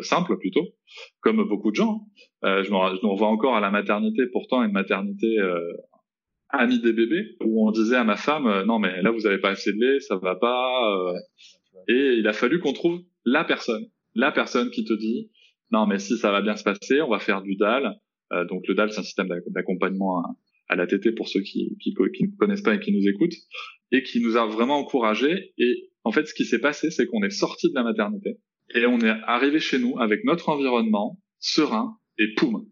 [0.00, 0.66] simple plutôt,
[1.20, 2.00] comme beaucoup de gens.
[2.42, 5.36] je, me, je me revois encore à la maternité, pourtant une maternité
[6.48, 9.50] amie des bébés, où on disait à ma femme, non mais là, vous avez pas
[9.50, 11.12] assez de lait, ça va pas.
[11.88, 15.30] et il a fallu qu'on trouve la personne la personne qui te dit
[15.70, 18.00] non mais si ça va bien se passer, on va faire du DAL.
[18.32, 20.24] Euh, donc le DAL c'est un système d'accompagnement
[20.68, 23.36] à, la TT pour ceux qui, qui, ne connaissent pas et qui nous écoutent
[23.92, 25.52] et qui nous a vraiment encouragés.
[25.58, 28.38] Et en fait ce qui s'est passé c'est qu'on est sorti de la maternité
[28.74, 32.66] et on est arrivé chez nous avec notre environnement serein et poum,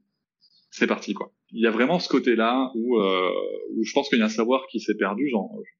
[0.70, 1.32] c'est parti quoi.
[1.56, 3.30] Il y a vraiment ce côté-là où, euh,
[3.76, 5.30] où je pense qu'il y a un savoir qui s'est perdu,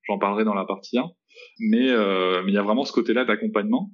[0.06, 1.10] j'en parlerai dans la partie 1,
[1.58, 3.90] mais, euh, mais il y a vraiment ce côté-là d'accompagnement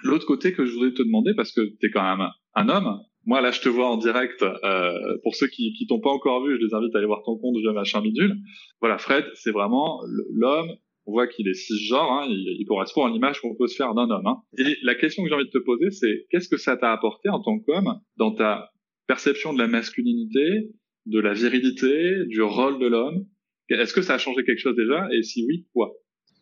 [0.00, 3.00] L'autre côté que je voudrais te demander, parce que tu es quand même un homme,
[3.28, 6.44] moi là je te vois en direct, euh, pour ceux qui, qui t'ont pas encore
[6.44, 8.34] vu, je les invite à aller voir ton compte via machin bidule.
[8.80, 10.00] Voilà, Fred, c'est vraiment
[10.32, 10.70] l'homme,
[11.04, 13.92] on voit qu'il est cisgenre, hein, il, il, correspond à l'image qu'on peut se faire
[13.92, 14.26] d'un homme.
[14.26, 14.38] Hein.
[14.56, 17.28] Et la question que j'ai envie de te poser, c'est qu'est-ce que ça t'a apporté
[17.28, 18.70] en tant qu'homme dans ta
[19.06, 20.70] perception de la masculinité,
[21.04, 23.26] de la virilité, du rôle de l'homme?
[23.68, 25.06] Est-ce que ça a changé quelque chose déjà?
[25.12, 25.92] Et si oui, quoi?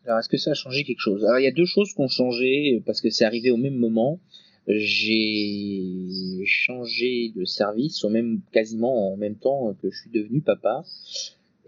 [0.05, 1.25] Alors, est-ce que ça a changé quelque chose?
[1.25, 3.75] Alors, il y a deux choses qui ont changé parce que c'est arrivé au même
[3.75, 4.21] moment.
[4.67, 10.83] J'ai changé de service au même quasiment en même temps que je suis devenu papa.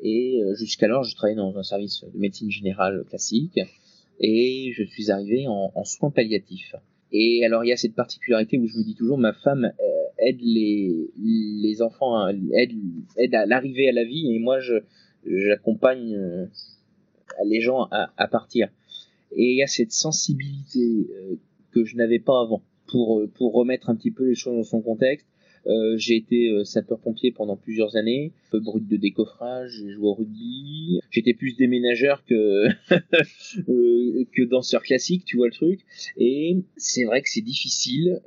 [0.02, 3.60] Et euh, jusqu'alors, je travaillais dans un service de médecine générale classique
[4.20, 6.76] et je suis arrivé en, en soins palliatifs.
[7.14, 10.04] Et alors, il y a cette particularité où je me dis toujours, ma femme euh,
[10.18, 12.74] aide les, les enfants, aide,
[13.16, 14.76] aide à l'arrivée à la vie et moi, je
[15.26, 16.46] j'accompagne euh,
[17.46, 18.70] les gens à, partir.
[19.32, 21.08] Et il y a cette sensibilité
[21.72, 24.64] que je n'avais pas avant pour euh, pour remettre un petit peu les choses dans
[24.64, 25.28] son contexte.
[25.68, 30.14] Euh, j'ai été euh, sapeur-pompier pendant plusieurs années, peu brut de décoffrage, j'ai joué au
[30.14, 31.02] rugby.
[31.12, 32.68] J'étais plus déménageur que
[33.68, 35.82] que danseur classique, tu vois le truc.
[36.18, 38.22] Et c'est vrai que c'est difficile.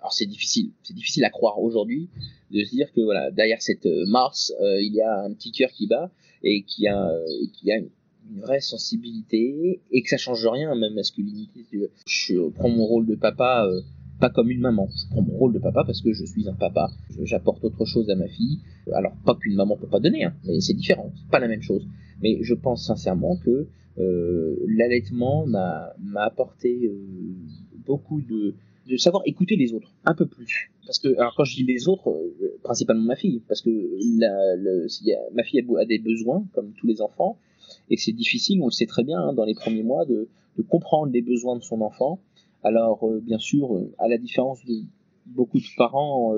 [0.00, 2.10] alors c'est difficile, c'est difficile à croire aujourd'hui
[2.50, 5.86] de se dire que voilà derrière cette Mars, il y a un petit cœur qui
[5.86, 7.10] bat et qui a,
[7.54, 7.88] qui a une,
[8.38, 11.66] vraie sensibilité et que ça change rien, même masculinité.
[12.06, 13.80] Je prends mon rôle de papa euh,
[14.20, 14.88] pas comme une maman.
[14.90, 16.90] Je prends mon rôle de papa parce que je suis un papa.
[17.22, 18.60] J'apporte autre chose à ma fille.
[18.92, 21.62] Alors pas qu'une maman peut pas donner, hein, mais c'est différent, c'est pas la même
[21.62, 21.86] chose.
[22.22, 23.66] Mais je pense sincèrement que
[23.98, 26.96] euh, l'allaitement m'a apporté euh,
[27.86, 28.54] beaucoup de,
[28.88, 30.70] de savoir écouter les autres un peu plus.
[30.86, 33.70] Parce que, alors quand je dis les autres, euh, principalement ma fille, parce que
[34.18, 34.86] la, le,
[35.34, 37.38] ma fille a, des besoins, comme tous les enfants,
[37.90, 40.62] et c'est difficile, on le sait très bien, hein, dans les premiers mois, de, de,
[40.62, 42.20] comprendre les besoins de son enfant.
[42.62, 44.84] Alors, euh, bien sûr, euh, à la différence de
[45.26, 46.34] beaucoup de parents,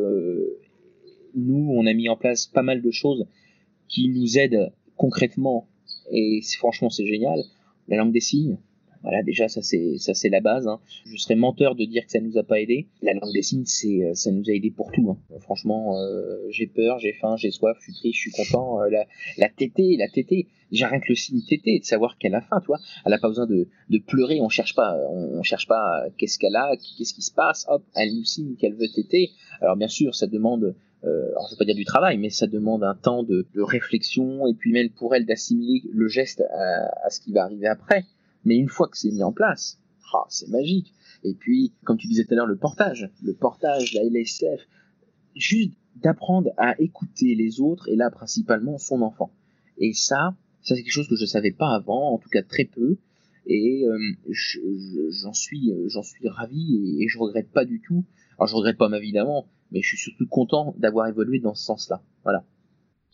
[1.35, 3.27] nous, on a mis en place pas mal de choses
[3.89, 5.67] qui nous aident concrètement,
[6.11, 7.43] et franchement, c'est génial.
[7.89, 8.59] La langue des signes,
[9.03, 10.69] voilà, déjà ça c'est ça c'est la base.
[10.69, 10.81] Hein.
[11.07, 12.89] Je serais menteur de dire que ça nous a pas aidé.
[13.03, 15.11] La langue des signes, c'est euh, ça nous a aidé pour tout.
[15.11, 15.39] Hein.
[15.41, 18.81] Franchement, euh, j'ai peur, j'ai faim, j'ai soif, je suis triste, je suis content.
[18.81, 19.07] Euh, la,
[19.39, 20.49] la tétée, la tétée.
[20.71, 22.79] J'ai rien que le signe tétée, de savoir qu'elle a faim, toi.
[23.05, 24.41] Elle a pas besoin de, de pleurer.
[24.41, 27.67] On cherche pas, on, cherche pas qu'est-ce qu'elle a, qu'est-ce qui se passe.
[27.69, 29.33] Hop, elle nous signe qu'elle veut téter.
[29.61, 32.85] Alors bien sûr, ça demande euh, alors je pas dire du travail, mais ça demande
[32.85, 37.11] un temps de, de réflexion et puis même pour elle d'assimiler le geste à, à,
[37.11, 38.05] ce qui va arriver après.
[38.45, 39.79] Mais une fois que c'est mis en place,
[40.15, 40.93] ah, c'est magique.
[41.25, 44.69] Et puis, comme tu disais tout à l'heure, le portage, le portage, la LSF,
[45.35, 49.31] juste d'apprendre à écouter les autres et là principalement son enfant.
[49.79, 52.65] Et ça, ça c'est quelque chose que je savais pas avant, en tout cas très
[52.65, 52.97] peu.
[53.47, 53.99] Et euh,
[55.11, 58.05] j'en suis, j'en suis ravi et, je regrette pas du tout.
[58.39, 62.03] Alors je regrette pas ma mais je suis surtout content d'avoir évolué dans ce sens-là.
[62.23, 62.45] Voilà.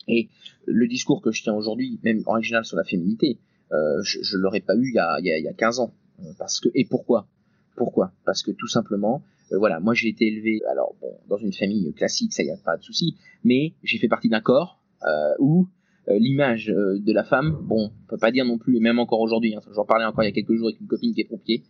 [0.07, 0.29] Et
[0.65, 4.61] le discours que je tiens aujourd'hui, même original sur la féminité, euh, je, je l'aurais
[4.61, 5.93] pas eu il y a, il y a, 15 ans.
[6.21, 7.27] Euh, parce que et pourquoi?
[7.75, 8.11] Pourquoi?
[8.25, 11.93] Parce que tout simplement, euh, voilà, moi j'ai été élevé, alors bon, dans une famille
[11.93, 15.67] classique, ça y a pas de souci, mais j'ai fait partie d'un corps euh, où
[16.07, 19.53] l'image de la femme, bon, on peut pas dire non plus, et même encore aujourd'hui,
[19.53, 21.61] hein, j'en parlais encore il y a quelques jours avec une copine qui est pompier,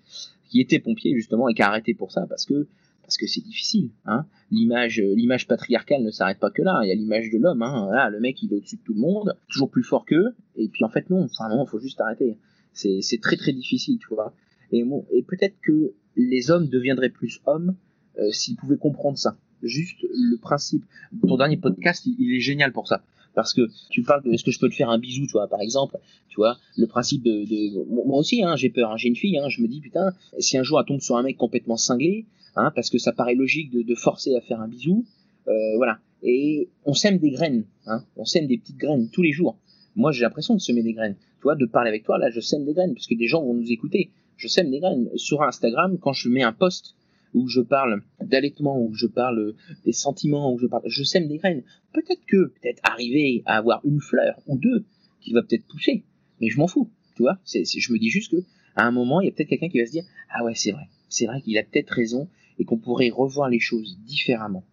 [0.50, 2.66] qui était pompier justement et qui a arrêté pour ça parce que
[3.10, 3.90] parce que c'est difficile.
[4.06, 4.28] Hein.
[4.52, 6.80] L'image, l'image patriarcale ne s'arrête pas que là.
[6.84, 7.64] Il y a l'image de l'homme.
[7.64, 7.90] Hein.
[7.92, 10.36] Là, le mec, il est au-dessus de tout le monde, toujours plus fort qu'eux.
[10.56, 11.24] Et puis en fait, non.
[11.24, 12.38] Enfin non, faut juste arrêter.
[12.72, 14.36] C'est, c'est très très difficile, tu vois.
[14.72, 17.76] Et, bon, et peut-être que les hommes deviendraient plus hommes
[18.20, 19.40] euh, s'ils pouvaient comprendre ça.
[19.64, 20.86] Juste le principe.
[21.28, 24.52] Ton dernier podcast, il, est génial pour ça parce que tu parles de est-ce que
[24.52, 25.98] je peux te faire un bisou tu vois par exemple?
[26.28, 27.86] Tu vois le principe de, de...
[28.06, 30.58] moi aussi hein, j'ai peur hein, j'ai une fille hein, je me dis putain si
[30.58, 33.72] un jour elle tombe sur un mec complètement cinglé hein, parce que ça paraît logique
[33.72, 35.06] de, de, forcer à faire un bisou.
[35.48, 36.00] Euh, voilà.
[36.22, 39.58] Et on sème des graines, hein, on sème des petites graines tous les jours.
[39.96, 41.16] Moi, j'ai l'impression de semer des graines.
[41.38, 43.42] Tu vois, de parler avec toi, là, je sème des graines, parce que des gens
[43.44, 44.12] vont nous écouter.
[44.38, 45.10] Je sème des graines.
[45.16, 46.96] Sur Instagram, quand je mets un post
[47.34, 49.54] où je parle d'allaitement, où je parle
[49.86, 51.64] des sentiments, où je parle, je sème des graines.
[51.94, 54.86] Peut-être que, peut-être arriver à avoir une fleur ou deux
[55.22, 56.04] qui va peut-être pousser,
[56.42, 56.90] mais je m'en fous.
[57.16, 58.44] Tu vois, c'est, je me dis juste que
[58.76, 60.72] à un moment, il y a peut-être quelqu'un qui va se dire, ah ouais, c'est
[60.72, 64.64] vrai, c'est vrai qu'il a peut-être raison et qu'on pourrait revoir les choses différemment.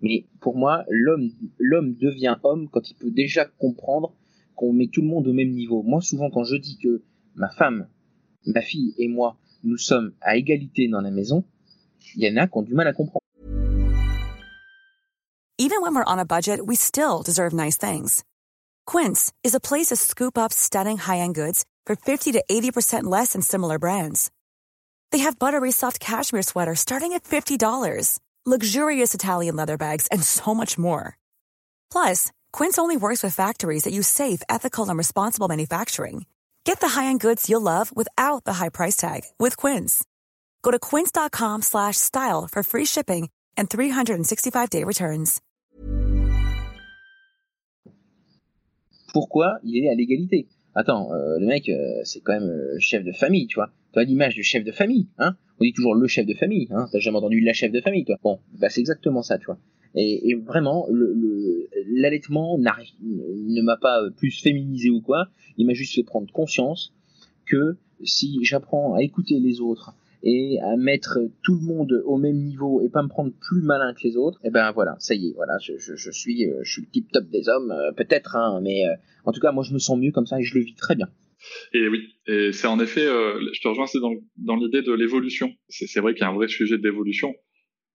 [0.00, 4.14] Mais pour moi, l'homme, devient homme quand il peut déjà comprendre
[4.54, 5.82] qu'on met tout le monde au même niveau.
[5.82, 7.02] Moi, souvent, quand je dis que
[7.34, 7.88] ma femme,
[8.46, 11.44] ma fille et moi, nous sommes à égalité dans la maison,
[12.16, 13.20] il y en a qui ont du mal à comprendre.
[15.56, 18.24] Even when we're on a budget, we still deserve nice things.
[18.86, 23.32] Quince is a place to scoop up stunning high-end goods for 50 to 80% less
[23.32, 24.30] than similar brands.
[25.14, 30.54] They have buttery soft cashmere sweaters starting at $50, luxurious Italian leather bags, and so
[30.54, 31.16] much more.
[31.92, 36.26] Plus, Quince only works with factories that use safe, ethical, and responsible manufacturing.
[36.64, 40.04] Get the high-end goods you'll love without the high price tag with Quince.
[40.64, 45.40] Go to quince.com/style for free shipping and 365-day returns.
[49.12, 53.04] Pourquoi il est à l'égalité Attends, euh, le mec, euh, c'est quand même euh, chef
[53.04, 53.70] de famille, tu vois.
[53.96, 56.86] As l'image du chef de famille, hein On dit toujours le chef de famille, hein
[56.90, 59.58] T'as jamais entendu la chef de famille, toi Bon, bah c'est exactement ça, tu vois.
[59.94, 60.88] Et, et vraiment,
[61.88, 62.62] l'allaitement le,
[63.02, 65.28] ne m'a pas plus féminisé ou quoi.
[65.56, 66.92] Il m'a juste fait prendre conscience
[67.46, 72.38] que si j'apprends à écouter les autres et à mettre tout le monde au même
[72.38, 75.14] niveau et pas me prendre plus malin que les autres, et eh ben voilà, ça
[75.14, 78.34] y est, voilà, je, je, je suis, je suis le tip top des hommes, peut-être,
[78.34, 78.84] hein, mais
[79.24, 80.96] en tout cas, moi, je me sens mieux comme ça et je le vis très
[80.96, 81.08] bien.
[81.72, 84.92] Et oui, et c'est en effet, euh, je te rejoins, c'est dans, dans l'idée de
[84.92, 85.52] l'évolution.
[85.68, 87.34] C'est vrai qu'il y a un vrai sujet d'évolution.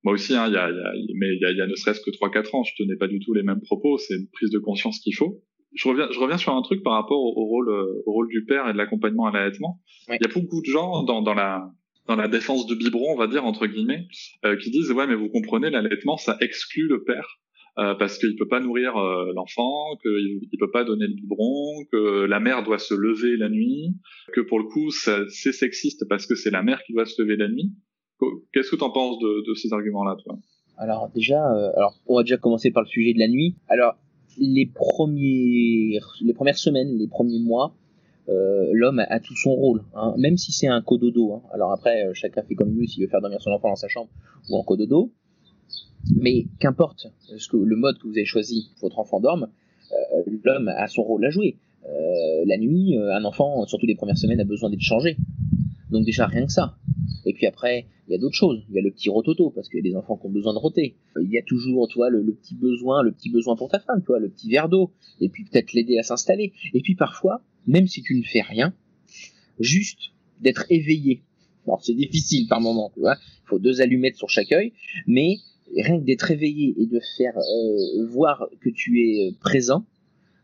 [0.04, 1.76] Moi aussi, hein, il y a, y a, mais il y a, y a ne
[1.76, 3.98] serait-ce que 3-4 ans, je tenais pas du tout les mêmes propos.
[3.98, 5.44] C'est une prise de conscience qu'il faut.
[5.74, 8.46] Je reviens, je reviens sur un truc par rapport au, rôle, euh, au rôle du
[8.46, 9.82] père et de l'accompagnement à l'allaitement.
[10.08, 11.70] Il y a beaucoup de gens dans, dans la
[12.08, 14.08] dans la défense de biberon, on va dire entre guillemets,
[14.44, 17.40] euh, qui disent ouais mais vous comprenez l'allaitement ça exclut le père
[17.80, 21.86] euh, parce qu'il peut pas nourrir euh, l'enfant, qu'il il peut pas donner le biberon,
[21.90, 23.96] que la mère doit se lever la nuit,
[24.34, 27.38] que pour le coup c'est sexiste parce que c'est la mère qui doit se lever
[27.38, 27.72] la nuit.
[28.52, 30.38] Qu'est-ce que tu en penses de, ces arguments-là, toi?
[30.78, 33.56] Alors déjà, euh, alors on va déjà commencer par le sujet de la nuit.
[33.70, 33.96] Alors
[34.38, 37.76] les premiers, les premières semaines, les premiers mois,
[38.28, 41.34] l'homme a, tout son rôle, hein, même si c'est un cododo.
[41.34, 41.42] Hein.
[41.54, 44.10] Alors après, chacun fait comme veut s'il veut faire dormir son enfant dans sa chambre
[44.50, 45.14] ou en cododo.
[46.16, 47.08] Mais qu'importe
[47.54, 49.50] le mode que vous avez choisi, votre enfant dorme,
[49.92, 51.58] euh, l'homme a son rôle à jouer.
[52.46, 55.18] la nuit, un enfant, surtout les premières semaines, a besoin d'être changé.
[55.90, 56.76] Donc déjà rien que ça.
[57.26, 58.64] Et puis après, il y a d'autres choses.
[58.70, 60.54] Il y a le petit rototo, parce qu'il y a des enfants qui ont besoin
[60.54, 60.96] de roter.
[61.22, 64.02] Il y a toujours, tu vois, le, petit besoin, le petit besoin pour ta femme,
[64.02, 64.92] tu vois, le petit verre d'eau.
[65.20, 66.54] Et puis peut-être l'aider à s'installer.
[66.74, 68.74] Et puis parfois, même si tu ne fais rien,
[69.60, 70.00] juste
[70.42, 71.22] d'être éveillé.
[71.66, 73.18] Alors c'est difficile par moment, tu vois.
[73.44, 74.74] Il faut deux allumettes sur chaque œil,
[75.06, 75.38] mais
[75.76, 79.86] rien que d'être éveillé et de faire euh, voir que tu es présent,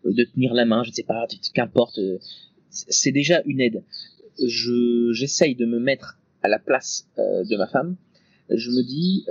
[0.06, 2.18] euh, de tenir la main, je ne sais pas, qu'importe, euh,
[2.70, 3.84] c'est déjà une aide.
[4.44, 7.96] Je j'essaye de me mettre à la place de ma femme.
[8.50, 9.26] Je me dis,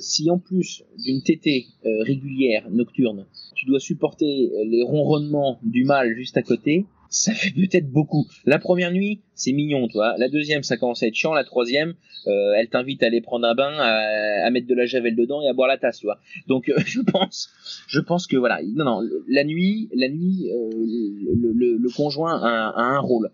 [0.00, 6.36] si en plus d'une tétée régulière nocturne, tu dois supporter les ronronnements du mâle juste
[6.36, 8.26] à côté, ça fait peut-être beaucoup.
[8.44, 10.14] La première nuit, c'est mignon, toi.
[10.18, 11.32] La deuxième, ça commence à être chiant.
[11.32, 11.94] La troisième,
[12.26, 15.48] euh, elle t'invite à aller prendre un bain, à, mettre de la javel dedans et
[15.48, 16.18] à boire la tasse, tu vois.
[16.46, 17.50] Donc, euh, je pense,
[17.88, 18.60] je pense que voilà.
[18.62, 19.00] Non, non.
[19.26, 23.30] La nuit, la nuit, euh, le, conjoint a, a, un rôle.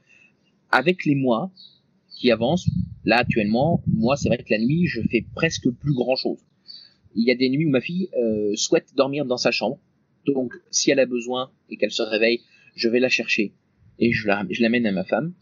[0.70, 1.50] Avec les mois
[2.08, 2.68] qui avancent,
[3.04, 6.38] là actuellement, moi, c'est vrai que la nuit, je fais presque plus grand chose.
[7.16, 8.08] Il y a des nuits où ma fille
[8.54, 9.78] souhaite dormir dans sa chambre.
[10.26, 12.40] Donc, si elle a besoin et qu'elle se réveille,
[12.74, 13.52] je vais la chercher
[13.98, 15.32] et je la, je l'amène à ma femme.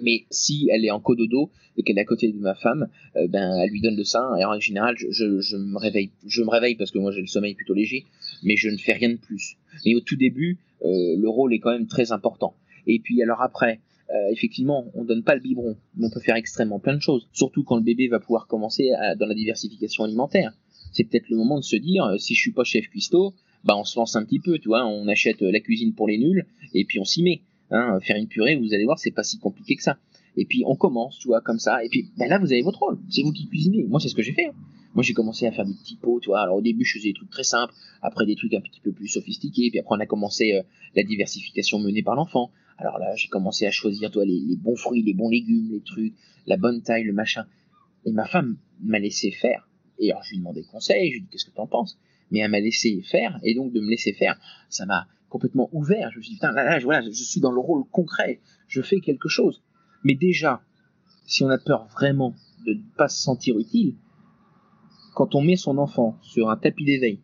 [0.00, 3.26] Mais si elle est en cododo et qu'elle est à côté de ma femme, euh,
[3.28, 4.36] ben elle lui donne le sein.
[4.36, 7.20] Et en général, je, je, je, me réveille, je me réveille parce que moi j'ai
[7.20, 8.06] le sommeil plutôt léger,
[8.42, 9.56] mais je ne fais rien de plus.
[9.84, 12.54] Mais au tout début, euh, le rôle est quand même très important.
[12.86, 13.80] Et puis alors après,
[14.10, 17.28] euh, effectivement, on donne pas le biberon, mais on peut faire extrêmement plein de choses.
[17.32, 20.52] Surtout quand le bébé va pouvoir commencer à, dans la diversification alimentaire.
[20.92, 23.74] C'est peut-être le moment de se dire, euh, si je suis pas chef cuistot, bah
[23.76, 26.46] on se lance un petit peu, tu vois, on achète la cuisine pour les nuls
[26.74, 27.42] et puis on s'y met.
[27.72, 29.98] Hein, faire une purée, vous allez voir, c'est pas si compliqué que ça.
[30.36, 31.82] Et puis on commence, tu vois, comme ça.
[31.82, 32.98] Et puis ben là, vous avez votre rôle.
[33.08, 33.84] C'est vous qui cuisinez.
[33.84, 34.46] Moi, c'est ce que j'ai fait.
[34.46, 34.54] Hein.
[34.94, 36.40] Moi, j'ai commencé à faire des petits pots, tu vois.
[36.40, 38.92] Alors au début, je faisais des trucs très simples, après des trucs un petit peu
[38.92, 39.70] plus sophistiqués.
[39.70, 40.62] Puis après, on a commencé euh,
[40.94, 42.50] la diversification menée par l'enfant.
[42.76, 45.80] Alors là, j'ai commencé à choisir, toi, les, les, bons fruits, les bons légumes, les
[45.80, 46.12] trucs,
[46.46, 47.46] la bonne taille, le machin.
[48.04, 49.66] Et ma femme m'a laissé faire.
[49.98, 51.08] Et alors, je lui ai demandé conseil.
[51.08, 51.98] Je lui ai dit, qu'est-ce que t'en penses?
[52.30, 53.38] Mais elle m'a laissé faire.
[53.42, 56.10] Et donc, de me laisser faire, ça m'a complètement ouvert.
[56.12, 59.00] Je me suis dit, putain, là, là, je suis dans le rôle concret, je fais
[59.00, 59.62] quelque chose.
[60.04, 60.62] Mais déjà,
[61.26, 62.34] si on a peur vraiment
[62.66, 63.94] de ne pas se sentir utile,
[65.14, 67.20] quand on met son enfant sur un tapis d'éveil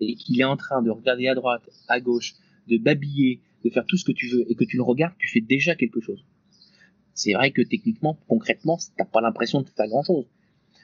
[0.00, 2.34] et qu'il est en train de regarder à droite, à gauche,
[2.66, 5.28] de babiller, de faire tout ce que tu veux et que tu le regardes, tu
[5.28, 6.24] fais déjà quelque chose.
[7.14, 10.26] C'est vrai que techniquement, concrètement, t'as pas l'impression de faire grand chose.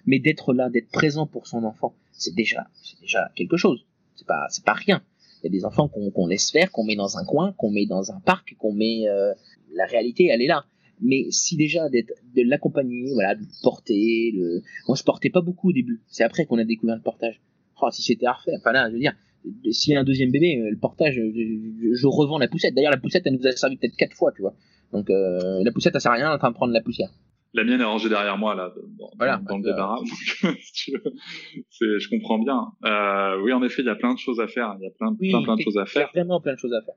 [0.06, 2.68] Mais d'être là, d'être présent pour son enfant, c'est déjà,
[3.00, 3.86] déjà quelque chose.
[4.16, 5.02] C'est pas, c'est pas rien.
[5.44, 7.84] Il y a des enfants qu'on laisse faire, qu'on met dans un coin, qu'on met
[7.84, 9.06] dans un parc, qu'on met.
[9.08, 9.34] Euh,
[9.74, 10.64] la réalité, elle est là.
[11.02, 14.62] Mais si déjà d'être, de l'accompagner, voilà, de porter, le...
[14.88, 16.00] moi je portais pas beaucoup au début.
[16.08, 17.42] C'est après qu'on a découvert le portage.
[17.82, 19.14] Oh, si c'était à refaire, enfin là, je veux dire,
[19.70, 22.74] s'il y a un deuxième bébé, euh, le portage, je, revends la poussette.
[22.74, 24.54] D'ailleurs, la poussette, elle nous a servi peut-être quatre fois, tu vois.
[24.92, 27.10] Donc euh, la poussette, ça sert à rien en train de prendre la poussière.
[27.54, 30.00] La mienne est rangée derrière moi là, dans, voilà, dans le débarras.
[30.42, 32.72] je comprends bien.
[32.84, 34.74] Euh, oui, en effet, il y a plein de choses à faire.
[34.80, 36.10] Il y a plein, plein, plein de choses à faire.
[36.14, 36.94] Il y a vraiment plein de choses à faire.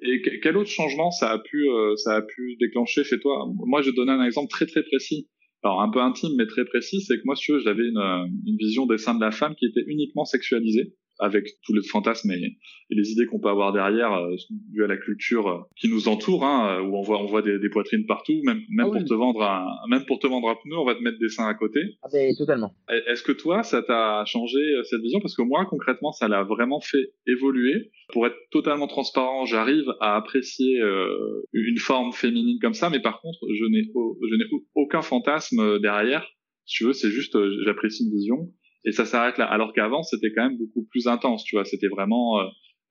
[0.00, 3.46] Et quel autre changement ça a pu, euh, ça a pu déclencher chez toi?
[3.66, 5.28] Moi, je vais donner un exemple très très précis.
[5.62, 8.86] Alors un peu intime mais très précis, c'est que moi, si j'avais une, une vision
[8.86, 12.58] des seins de la femme qui était uniquement sexualisée avec tous les fantasmes et,
[12.94, 16.76] les idées qu'on peut avoir derrière euh, à la culture euh, qui nous entoure, hein,
[16.76, 19.14] euh, où on voit on voit des, des poitrines partout, même même ah pour te
[19.14, 21.54] vendre un même pour te vendre un pneu, on va te mettre des seins à
[21.54, 21.80] côté.
[22.02, 22.74] Ah ben totalement.
[23.06, 25.20] Est-ce que toi, ça t'a changé euh, cette vision?
[25.20, 27.90] Parce que moi, concrètement, ça l'a vraiment fait évoluer.
[28.12, 33.22] Pour être totalement transparent, j'arrive à apprécier euh, une forme féminine comme ça, mais par
[33.22, 36.26] contre, je n'ai je n'ai aucun fantasme derrière.
[36.66, 38.52] Si tu veux, c'est juste j'apprécie une vision
[38.84, 39.46] et ça s'arrête là.
[39.46, 41.64] Alors qu'avant, c'était quand même beaucoup plus intense, tu vois.
[41.64, 42.44] C'était vraiment euh,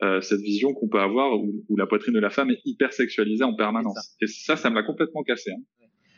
[0.04, 2.94] euh cette vision qu'on peut avoir où, où, la poitrine de la femme est hyper
[2.94, 4.16] sexualisée en permanence.
[4.22, 5.52] Et ça, ça m'a complètement cassé.
[5.52, 5.64] Hein.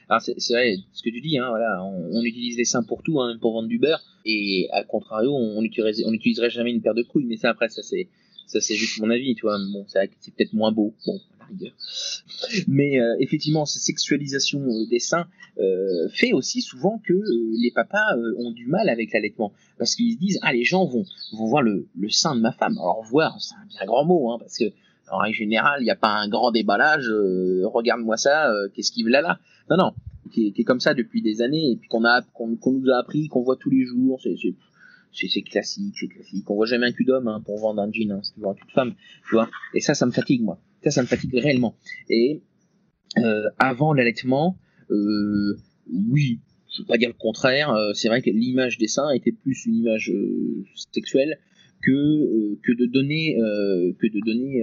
[0.09, 3.03] Alors c'est vrai, ce que tu dis, hein, voilà, on, on, utilise les seins pour
[3.03, 6.71] tout, hein, même pour vendre du beurre, et à contrario, on n'utiliserait on utiliserait jamais
[6.71, 8.09] une paire de couilles, mais ça après, ça c'est
[8.47, 9.57] ça c'est juste mon avis, tu vois.
[9.71, 10.93] Bon, c'est peut-être moins beau.
[11.05, 11.19] Bon,
[12.67, 15.27] mais euh, effectivement, cette sexualisation euh, des seins
[15.59, 17.13] euh, fait aussi souvent que
[17.61, 21.05] les papas ont du mal avec l'allaitement parce qu'ils se disent ah les gens vont
[21.33, 22.77] vont voir le, le sein de ma femme.
[22.77, 24.65] Alors voir, c'est un bien grand mot, hein, parce que
[25.11, 27.07] en règle générale, il n'y a pas un grand déballage.
[27.07, 29.39] Regarde-moi ça, qu'est-ce qu'il veut là?
[29.69, 29.91] Non non,
[30.31, 32.89] qui est, qui est, comme ça depuis des années et puis qu'on a qu'on nous
[32.89, 34.19] a appris, qu'on voit tous les jours.
[34.23, 34.35] C'est
[35.13, 36.49] c'est classique, c'est classique.
[36.49, 38.55] On voit jamais un cul d'homme hein, pour vendre un jean, hein, c'est toujours un
[38.55, 38.95] cul de femme,
[39.27, 39.49] tu vois.
[39.73, 40.59] Et ça, ça me fatigue moi.
[40.83, 41.75] Ça, ça me fatigue réellement.
[42.09, 42.41] Et
[43.17, 44.57] euh, avant l'allaitement,
[44.89, 45.57] euh,
[46.09, 46.39] oui,
[46.75, 47.71] je veux pas dire le contraire.
[47.71, 50.11] euh, c'est vrai que l'image des seins était plus une image
[50.91, 51.39] sexuelle
[51.83, 54.61] que que de donner que de donner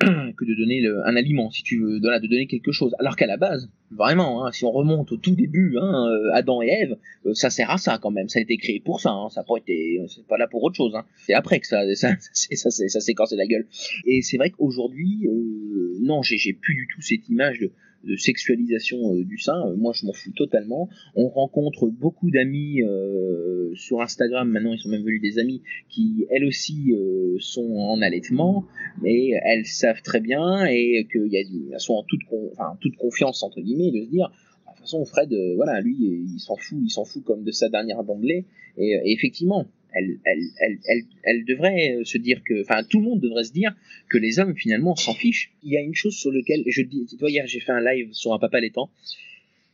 [0.36, 2.94] que de donner un aliment, si tu veux, de, de donner quelque chose.
[3.00, 6.62] Alors qu'à la base, vraiment, hein, si on remonte au tout début, hein, euh, Adam
[6.62, 8.28] et Ève, euh, ça sert à ça quand même.
[8.28, 9.10] Ça a été créé pour ça.
[9.10, 10.94] Hein, ça n'a pas été, c'est pas là pour autre chose.
[11.26, 13.66] C'est après que ça, ça, ça, ça, s'est- cassé la gueule.
[14.06, 17.72] Et c'est vrai qu'aujourd'hui, euh, non, j'ai plus du tout cette image de,
[18.04, 19.66] de sexualisation euh, du sein.
[19.66, 20.88] Euh, moi, je m'en fous totalement.
[21.14, 24.48] On rencontre beaucoup d'amis euh, sur Instagram.
[24.48, 26.92] Maintenant, ils sont même venus des amis qui, elles aussi,
[27.38, 28.64] sont en allaitement
[29.02, 31.28] mais elles savent très bien et qu'elles
[31.72, 34.70] elles sont en toute, con- enfin, en toute confiance entre guillemets de se dire de
[34.72, 38.02] toute façon Fred voilà lui il s'en fout il s'en fout comme de sa dernière
[38.22, 38.44] lait
[38.76, 43.20] et, et effectivement elle, elle, elle, elle, devrait se dire que enfin tout le monde
[43.20, 43.74] devrait se dire
[44.08, 45.52] que les hommes finalement s'en fichent.
[45.62, 47.80] Il y a une chose sur laquelle je dis tu vois hier j'ai fait un
[47.80, 48.90] live sur un papa laitant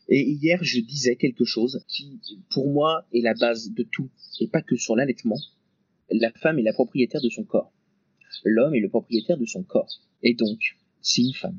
[0.08, 4.10] et hier je disais quelque chose qui pour moi est la base de tout.
[4.40, 5.38] Et pas que sur l'allaitement.
[6.10, 7.72] La femme est la propriétaire de son corps.
[8.44, 9.88] L'homme est le propriétaire de son corps.
[10.22, 11.58] Et donc, si une femme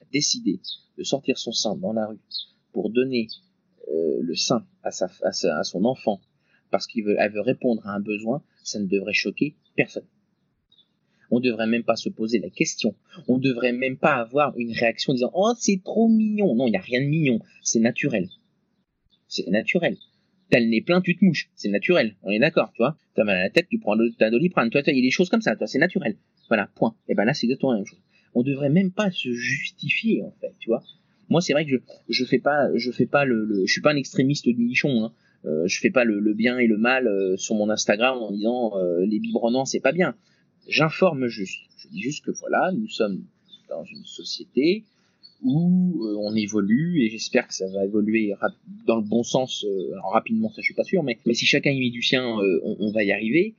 [0.00, 0.60] a décidé
[0.96, 2.18] de sortir son sein dans la rue
[2.72, 3.26] pour donner
[3.88, 6.20] euh, le sein à, sa, à, sa- à son enfant
[6.74, 10.08] parce qu'elle veut, veut répondre à un besoin, ça ne devrait choquer personne.
[11.30, 12.96] On ne devrait même pas se poser la question.
[13.28, 16.56] On ne devrait même pas avoir une réaction en disant Oh, c'est trop mignon.
[16.56, 17.38] Non, il n'y a rien de mignon.
[17.62, 18.28] C'est naturel.
[19.28, 19.96] C'est naturel.
[20.50, 21.48] T'as le nez plein, tu te mouches.
[21.54, 22.16] C'est naturel.
[22.24, 22.98] On est d'accord, tu vois.
[23.14, 24.70] T'as mal à la tête, tu prends un doliprane.
[24.70, 25.54] Toi, il y a des choses comme ça.
[25.54, 26.16] Toi, c'est naturel.
[26.48, 26.96] Voilà, point.
[27.08, 28.02] Et ben là, c'est exactement la même chose.
[28.34, 30.82] On devrait même pas se justifier, en fait, tu vois.
[31.28, 31.76] Moi, c'est vrai que je,
[32.08, 35.12] je fais pas, je fais pas je suis pas un extrémiste de nichon, hein.
[35.46, 38.30] Euh, je fais pas le, le bien et le mal euh, sur mon Instagram en
[38.32, 40.14] disant euh, les biberonnants c'est pas bien.
[40.68, 41.60] J'informe juste.
[41.78, 43.24] Je dis juste que voilà, nous sommes
[43.68, 44.84] dans une société
[45.42, 48.32] où euh, on évolue et j'espère que ça va évoluer
[48.86, 49.64] dans le bon sens.
[49.64, 52.02] euh, alors rapidement, ça je suis pas sûr, mais, mais si chacun y met du
[52.02, 53.54] sien, euh, on, on va y arriver.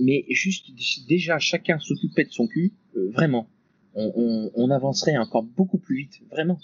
[0.00, 0.66] Mais juste
[1.08, 3.48] déjà chacun s'occupait de son cul, vraiment,
[3.94, 6.58] on, on, on avancerait encore beaucoup plus vite, vraiment.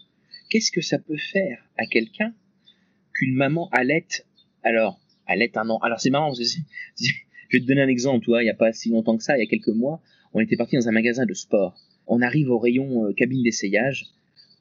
[0.48, 2.33] Qu'est-ce que ça peut faire à quelqu'un
[3.14, 4.26] qu'une maman allaite
[4.62, 8.42] alors allaite un an Alors c'est marrant je vais te donner un exemple, tu vois,
[8.44, 10.00] il y a pas si longtemps que ça, il y a quelques mois,
[10.34, 11.76] on était parti dans un magasin de sport.
[12.06, 14.06] On arrive au rayon euh, cabine d'essayage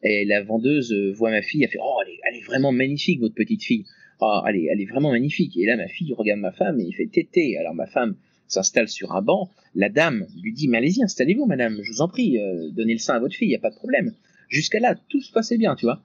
[0.02, 2.72] et la vendeuse euh, voit ma fille, elle fait "Oh, elle est, elle est vraiment
[2.72, 3.86] magnifique votre petite fille.
[4.22, 6.86] Oh, elle est, elle est vraiment magnifique." Et là ma fille regarde ma femme et
[6.86, 8.16] il fait "Tété." Alors ma femme
[8.48, 12.08] s'installe sur un banc, la dame lui dit "Mais allez-y, installez-vous madame, je vous en
[12.08, 14.14] prie, euh, donnez le sein à votre fille, il y a pas de problème."
[14.48, 16.02] Jusqu'à là, tout se passait bien, tu vois.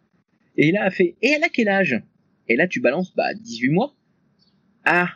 [0.59, 1.99] Et là elle fait "Et elle a quel âge?
[2.49, 3.95] Et là tu balances bah 18 mois.
[4.85, 5.09] Ah.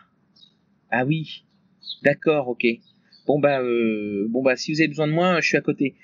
[0.91, 1.45] Ah oui.
[2.03, 2.67] D'accord, OK.
[3.27, 5.95] Bon bah euh, bon bah si vous avez besoin de moi, je suis à côté.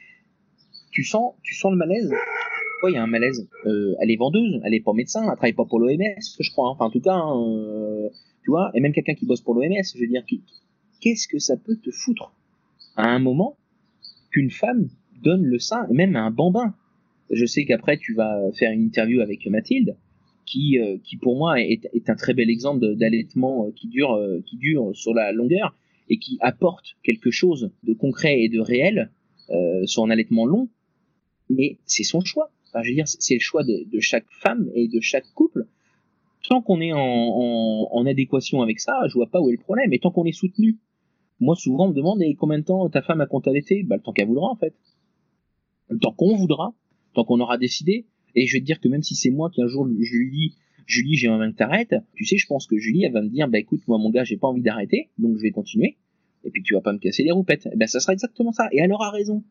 [0.90, 2.10] Tu sens tu sens le malaise?
[2.74, 5.37] Pourquoi il y a un malaise euh, Elle est vendeuse, elle est pas médecin, elle
[5.37, 6.68] travaille pas pour l'OMS, je crois.
[6.68, 6.72] hein.
[6.72, 8.10] Enfin en tout cas, hein, euh,
[8.42, 10.22] tu vois, et même quelqu'un qui bosse pour l'OMS, je veux dire,
[11.00, 12.34] qu'est-ce que ça peut te foutre?
[12.96, 13.56] À un moment
[14.30, 14.88] qu'une femme
[15.22, 16.74] donne le sein, et même à un bambin
[17.30, 19.96] Je sais qu'après tu vas faire une interview avec Mathilde,
[20.46, 24.12] qui, euh, qui pour moi est, est un très bel exemple d'allaitement euh, qui dure,
[24.12, 25.76] euh, qui dure sur la longueur
[26.09, 29.11] et qui apporte quelque chose de concret et de réel
[29.50, 30.68] euh, sur un allaitement long,
[31.48, 32.50] mais c'est son choix.
[32.68, 35.26] Enfin, je veux dire, c'est c'est le choix de, de chaque femme et de chaque
[35.35, 35.66] couple.
[36.48, 39.62] Tant qu'on est en, en, en adéquation avec ça, je vois pas où est le
[39.62, 39.92] problème.
[39.92, 40.78] Et tant qu'on est soutenu,
[41.40, 43.83] moi souvent on me demande et combien de temps ta femme a compte allaiter?
[43.83, 44.74] Bah le temps qu'elle voudra en fait.
[45.88, 46.74] Le temps qu'on voudra,
[47.14, 48.07] tant qu'on aura décidé.
[48.35, 50.31] Et je vais te dire que même si c'est moi qui un jour je lui
[50.31, 53.29] dis Julie, j'ai envie que t'arrêtes, tu sais, je pense que Julie, elle va me
[53.29, 55.97] dire, bah écoute, moi mon gars, j'ai pas envie d'arrêter, donc je vais continuer.
[56.44, 57.68] Et puis tu vas pas me casser les roupettes.
[57.73, 58.68] Eh ben ça sera exactement ça.
[58.73, 59.42] Et elle aura raison.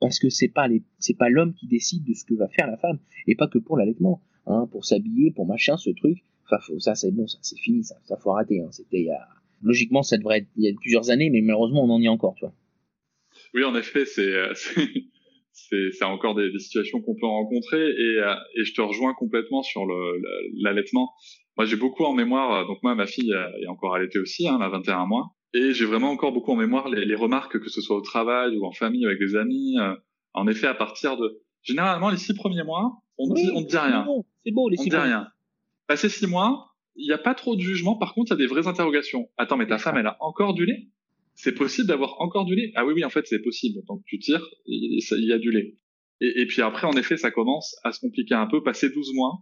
[0.00, 2.66] Parce que c'est pas les, c'est pas l'homme qui décide de ce que va faire
[2.66, 2.98] la femme.
[3.28, 4.20] Et pas que pour l'allaitement.
[4.46, 6.18] Hein, pour s'habiller, pour machin, ce truc.
[6.44, 8.60] Enfin, faut, ça c'est bon, ça c'est fini, ça, ça faut arrêter.
[8.60, 8.68] Hein.
[8.72, 9.06] C'était
[9.62, 12.34] logiquement, ça devrait être il y a plusieurs années, mais malheureusement, on en est encore,
[12.34, 12.54] tu vois.
[13.54, 14.52] Oui, en effet, c'est euh,
[15.68, 19.62] c'est- encore des, des situations qu'on peut rencontrer et, euh, et je te rejoins complètement
[19.62, 19.82] sur
[20.62, 21.10] l'allaitement.
[21.56, 22.60] Moi, j'ai beaucoup en mémoire.
[22.62, 25.26] euh, Donc moi, ma fille euh, est encore allaitée aussi, hein, elle a 21 mois,
[25.52, 28.56] et j'ai vraiment encore beaucoup en mémoire les, les remarques que ce soit au travail
[28.56, 29.76] ou en famille avec des amis.
[29.78, 29.94] euh,
[30.32, 34.04] en effet, à partir de généralement les six premiers mois, on dit on dit rien,
[34.44, 35.26] C'est beau, les on six te dit rien.
[35.88, 37.96] Passé six mois, il n'y a pas trop de jugement.
[37.96, 39.28] Par contre, il y a des vraies interrogations.
[39.36, 40.86] Attends, mais ta femme, elle a encore du lait?
[41.34, 42.72] C'est possible d'avoir encore du lait?
[42.74, 43.80] Ah oui, oui, en fait, c'est possible.
[43.88, 45.76] Donc tu tires, il y a du lait.
[46.20, 48.62] Et, puis après, en effet, ça commence à se compliquer un peu.
[48.62, 49.38] Passé 12 mois,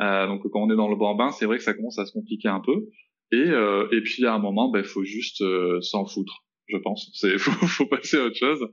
[0.00, 2.12] euh, donc quand on est dans le bambin, c'est vrai que ça commence à se
[2.12, 2.88] compliquer un peu.
[3.32, 6.76] Et, euh, et puis à un moment, il ben, faut juste euh, s'en foutre, je
[6.76, 7.10] pense.
[7.14, 8.64] C'est faut, faut passer à autre chose.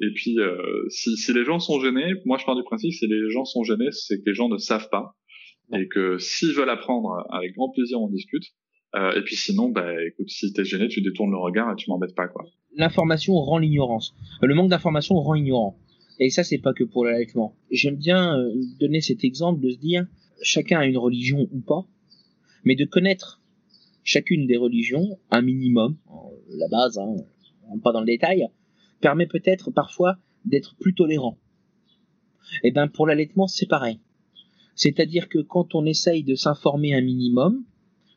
[0.00, 3.06] Et puis euh, si, si les gens sont gênés, moi je pars du principe si
[3.06, 5.16] les gens sont gênés, c'est que les gens ne savent pas
[5.72, 8.44] et que s'ils veulent apprendre, avec grand plaisir on discute.
[8.96, 11.90] Euh, et puis sinon, bah écoute, si t'es gêné, tu détournes le regard et tu
[11.90, 12.46] m'embêtes pas quoi.
[12.76, 14.14] L'information rend l'ignorance.
[14.40, 15.78] Le manque d'information rend ignorant.
[16.18, 17.54] Et ça, c'est pas que pour l'allaitement.
[17.70, 20.06] J'aime bien euh, donner cet exemple de se dire,
[20.40, 21.86] chacun a une religion ou pas,
[22.64, 23.42] mais de connaître
[24.02, 27.16] chacune des religions, un minimum, euh, la base, hein,
[27.82, 28.46] pas dans le détail,
[29.00, 30.16] permet peut-être parfois
[30.46, 31.38] d'être plus tolérant.
[32.62, 33.98] Et eh ben pour l'allaitement, c'est pareil.
[34.74, 37.64] C'est-à-dire que quand on essaye de s'informer un minimum,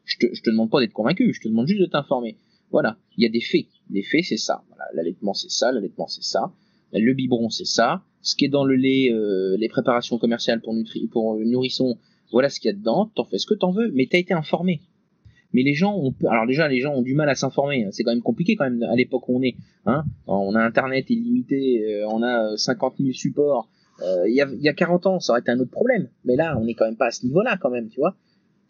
[0.09, 2.37] je te, je te demande pas d'être convaincu, je te demande juste de t'informer.
[2.71, 3.65] Voilà, il y a des faits.
[3.89, 4.63] Les faits, c'est ça.
[4.93, 5.71] L'allaitement, c'est ça.
[5.71, 6.51] L'allaitement, c'est ça.
[6.93, 8.03] Le biberon, c'est ça.
[8.21, 11.97] Ce qui est dans le lait, euh, les préparations commerciales pour, nutri pour euh, nourrissons,
[12.31, 13.11] voilà ce qu'il y a dedans.
[13.15, 14.81] T'en fais ce que t'en veux, mais t'as été informé.
[15.53, 17.87] Mais les gens ont, alors déjà, les gens ont du mal à s'informer.
[17.91, 19.55] C'est quand même compliqué quand même à l'époque où on est.
[19.85, 23.69] Hein on a Internet illimité, euh, on a 50 000 supports.
[24.01, 26.07] Il y, a, y a 40 ans, ça aurait été un autre problème.
[26.23, 28.15] Mais là, on est quand même pas à ce niveau-là quand même, tu vois.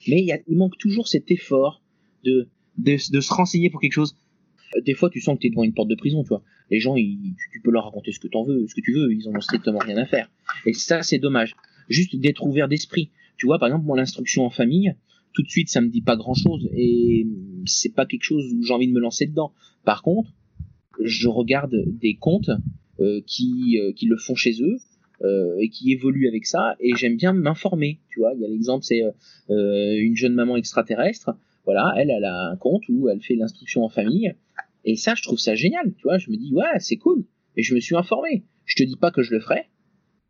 [0.08, 1.82] Mais il, il manque toujours cet effort
[2.24, 4.16] de, de, de se renseigner pour quelque chose
[4.84, 6.44] des fois tu sens que tu es devant une porte de prison, tu vois.
[6.70, 9.12] Les gens, ils, tu peux leur raconter ce que t'en veux, ce que tu veux,
[9.14, 10.30] ils en ont strictement rien à faire.
[10.66, 11.56] Et ça, c'est dommage.
[11.90, 13.10] Juste d'être ouvert d'esprit.
[13.38, 14.94] Tu vois, par exemple, moi, l'instruction en famille,
[15.34, 17.28] tout de suite, ça me dit pas grand chose et
[17.66, 19.54] c'est pas quelque chose où j'ai envie de me lancer dedans.
[19.86, 20.32] Par contre,
[21.02, 22.52] je regarde des comptes
[23.00, 24.78] euh, qui, euh, qui le font chez eux, euh,
[25.22, 28.86] et qui évoluent avec ça et j'aime bien m'informer tu vois il y a l'exemple
[28.86, 29.02] c'est
[29.50, 31.32] euh, une jeune maman extraterrestre
[31.66, 34.34] voilà elle elle a un compte où elle fait l'instruction en famille
[34.86, 36.18] et ça, je trouve ça génial, tu vois.
[36.18, 37.26] Je me dis, ouais, c'est cool.
[37.56, 38.46] Et je me suis informé.
[38.66, 39.68] Je te dis pas que je le ferai.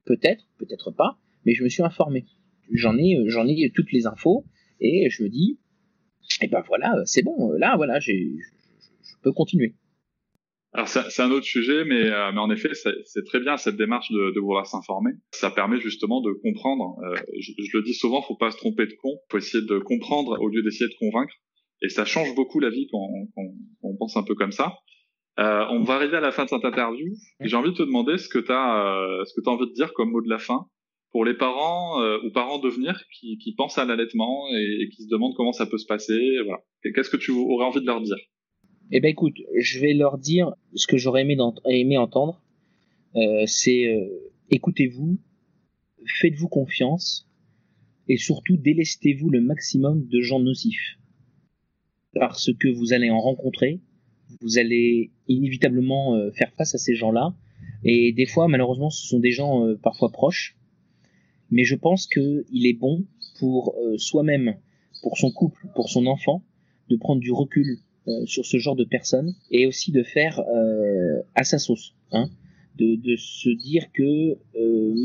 [0.06, 1.18] Peut-être, peut-être pas.
[1.46, 2.26] Mais je me suis informé.
[2.72, 4.46] J'en ai, j'en ai toutes les infos.
[4.80, 5.60] Et je me dis,
[6.42, 7.52] et eh ben voilà, c'est bon.
[7.54, 8.14] Là, voilà, je
[9.22, 9.76] peux continuer.
[10.74, 14.12] Alors c'est un autre sujet, mais, euh, mais en effet, c'est très bien cette démarche
[14.12, 15.12] de, de vouloir s'informer.
[15.32, 16.96] Ça permet justement de comprendre.
[17.04, 19.18] Euh, je, je, le dis souvent, faut pas se tromper de con.
[19.32, 21.34] Faut essayer de comprendre au lieu d'essayer de convaincre
[21.82, 23.08] et ça change beaucoup la vie quand,
[23.84, 24.76] on pense un peu comme ça.
[25.40, 27.08] Euh, on va arriver à la fin de cette interview
[27.40, 29.68] et j'ai envie de te demander ce que tu as, euh, ce que as envie
[29.68, 30.66] de dire comme mot de la fin
[31.12, 35.08] pour les parents euh, ou parents devenir qui, qui pensent à l'allaitement et, qui se
[35.10, 36.20] demandent comment ça peut se passer.
[36.44, 36.62] Voilà.
[36.94, 38.18] Qu'est-ce que tu aurais envie de leur dire?
[38.92, 42.42] Eh ben écoute, je vais leur dire ce que j'aurais aimé, entendre.
[43.16, 45.20] Euh, c'est euh, écoutez-vous,
[46.20, 47.30] faites-vous confiance
[48.08, 50.98] et surtout délestez-vous le maximum de gens nocifs.
[52.14, 53.80] Parce que vous allez en rencontrer,
[54.42, 57.36] vous allez inévitablement euh, faire face à ces gens-là,
[57.84, 60.58] et des fois, malheureusement, ce sont des gens parfois proches,
[61.52, 63.06] mais je pense qu'il est bon
[63.38, 64.56] pour soi-même,
[65.04, 66.44] pour son couple, pour son enfant,
[66.90, 67.80] de prendre du recul
[68.26, 70.42] sur ce genre de personnes, et aussi de faire
[71.36, 72.30] à sa sauce, hein,
[72.78, 74.38] de, de, se dire que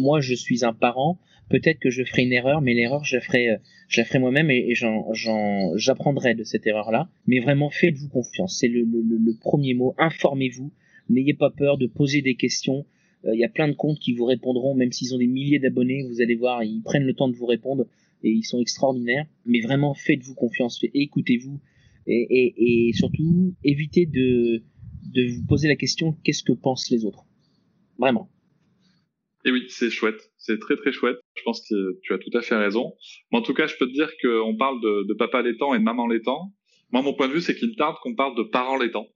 [0.01, 3.23] moi je suis un parent, peut-être que je ferai une erreur, mais l'erreur, je la
[3.23, 7.09] ferai, euh, moi-même et, j'apprendrai de cette erreur-là.
[7.27, 8.59] Mais vraiment, faites-vous confiance.
[8.59, 9.95] C'est le, le, le, premier mot.
[9.99, 10.73] Informez-vous.
[11.11, 12.87] N'ayez pas peur de poser des questions.
[13.25, 15.59] Euh, il y a plein de comptes qui vous répondront, même s'ils ont des milliers
[15.59, 16.05] d'abonnés.
[16.09, 17.87] Vous allez voir, ils prennent le temps de vous répondre
[18.23, 19.27] et ils sont extraordinaires.
[19.47, 20.81] Mais vraiment, faites-vous confiance.
[20.95, 21.61] Écoutez-vous
[22.07, 24.63] et, et, et surtout, évitez de,
[25.15, 27.25] de vous poser la question qu'est-ce que pensent les autres?
[27.99, 28.31] Vraiment.
[29.47, 31.19] Et oui, c'est chouette, c'est très très chouette.
[31.37, 32.95] Je pense que tu as tout à fait raison.
[33.31, 35.79] Mais en tout cas, je peux te dire qu'on parle de, de papa laitant et
[35.79, 36.53] de maman laitant.
[36.93, 39.09] Moi, mon point de vue, c'est qu'il tarde qu'on parle de parents laitants,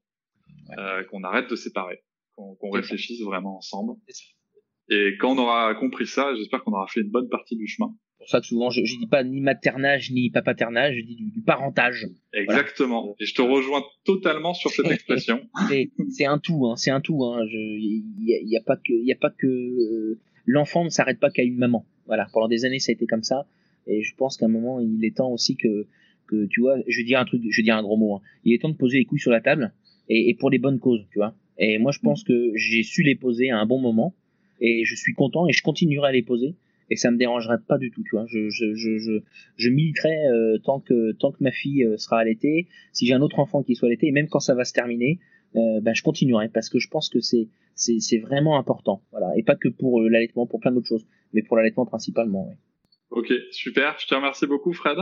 [0.77, 2.01] euh, qu'on arrête de séparer,
[2.35, 3.95] qu'on réfléchisse vraiment ensemble.
[4.91, 7.95] Et quand on aura compris ça, j'espère qu'on aura fait une bonne partie du chemin.
[8.19, 11.15] C'est pour ça que souvent, je, je dis pas ni maternage ni papaternage, je dis
[11.15, 12.09] du, parentage.
[12.33, 13.15] Exactement.
[13.21, 15.41] Et je te rejoins totalement sur cette expression.
[16.11, 17.25] c'est un tout, hein, c'est un tout.
[17.25, 17.47] Hein.
[17.47, 21.31] Il y, a, pas que, il y a pas que euh, l'enfant ne s'arrête pas
[21.31, 21.87] qu'à une maman.
[22.07, 22.27] Voilà.
[22.33, 23.47] Pendant des années, ça a été comme ça.
[23.87, 25.87] Et je pense qu'à un moment, il est temps aussi que,
[26.27, 28.17] que tu vois, je vais dire un truc, je vais dire un gros mot.
[28.17, 28.23] Hein.
[28.45, 29.73] Il est temps de poser les couilles sur la table
[30.09, 31.35] et, et pour les bonnes causes, tu vois.
[31.59, 34.15] Et moi, je pense que j'ai su les poser à un bon moment
[34.61, 36.57] et je suis content et je continuerai à les poser
[36.91, 38.27] et ça me dérangerait pas du tout tu vois.
[38.27, 39.21] Je je je je,
[39.57, 43.21] je militerai euh, tant que tant que ma fille euh, sera allaitée si j'ai un
[43.21, 45.19] autre enfant qui soit allaité et même quand ça va se terminer
[45.57, 49.03] euh, ben je continuerai parce que je pense que c'est c'est c'est vraiment important.
[49.13, 49.33] Voilà.
[49.37, 52.57] Et pas que pour l'allaitement pour plein d'autres choses mais pour l'allaitement principalement ouais.
[53.11, 53.97] ok super.
[53.99, 54.99] Je te remercie beaucoup Fred.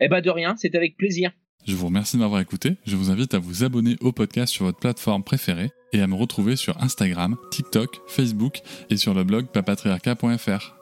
[0.00, 0.56] Eh ben de rien.
[0.56, 1.32] C'est avec plaisir.
[1.64, 2.76] Je vous remercie de m'avoir écouté.
[2.84, 6.16] Je vous invite à vous abonner au podcast sur votre plateforme préférée et à me
[6.16, 10.81] retrouver sur Instagram, TikTok, Facebook et sur le blog papatriarca.fr.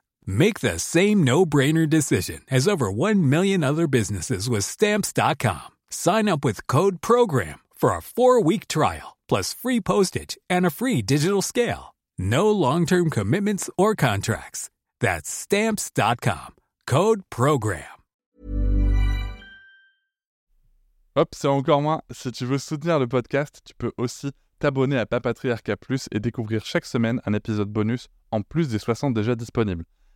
[0.25, 5.69] Make the same no-brainer decision as over 1 million other businesses with Stamps.com.
[5.89, 11.01] Sign up with Code PROGRAM for a four-week trial, plus free postage and a free
[11.01, 11.95] digital scale.
[12.17, 14.69] No long-term commitments or contracts.
[14.99, 16.55] That's Stamps.com.
[16.87, 18.01] Code PROGRAM.
[21.17, 22.01] Hop, c'est encore moins.
[22.09, 26.63] Si tu veux soutenir le podcast, tu peux aussi t'abonner à Papatriarca Plus et découvrir
[26.63, 29.83] chaque semaine un épisode bonus en plus des 60 déjà disponibles.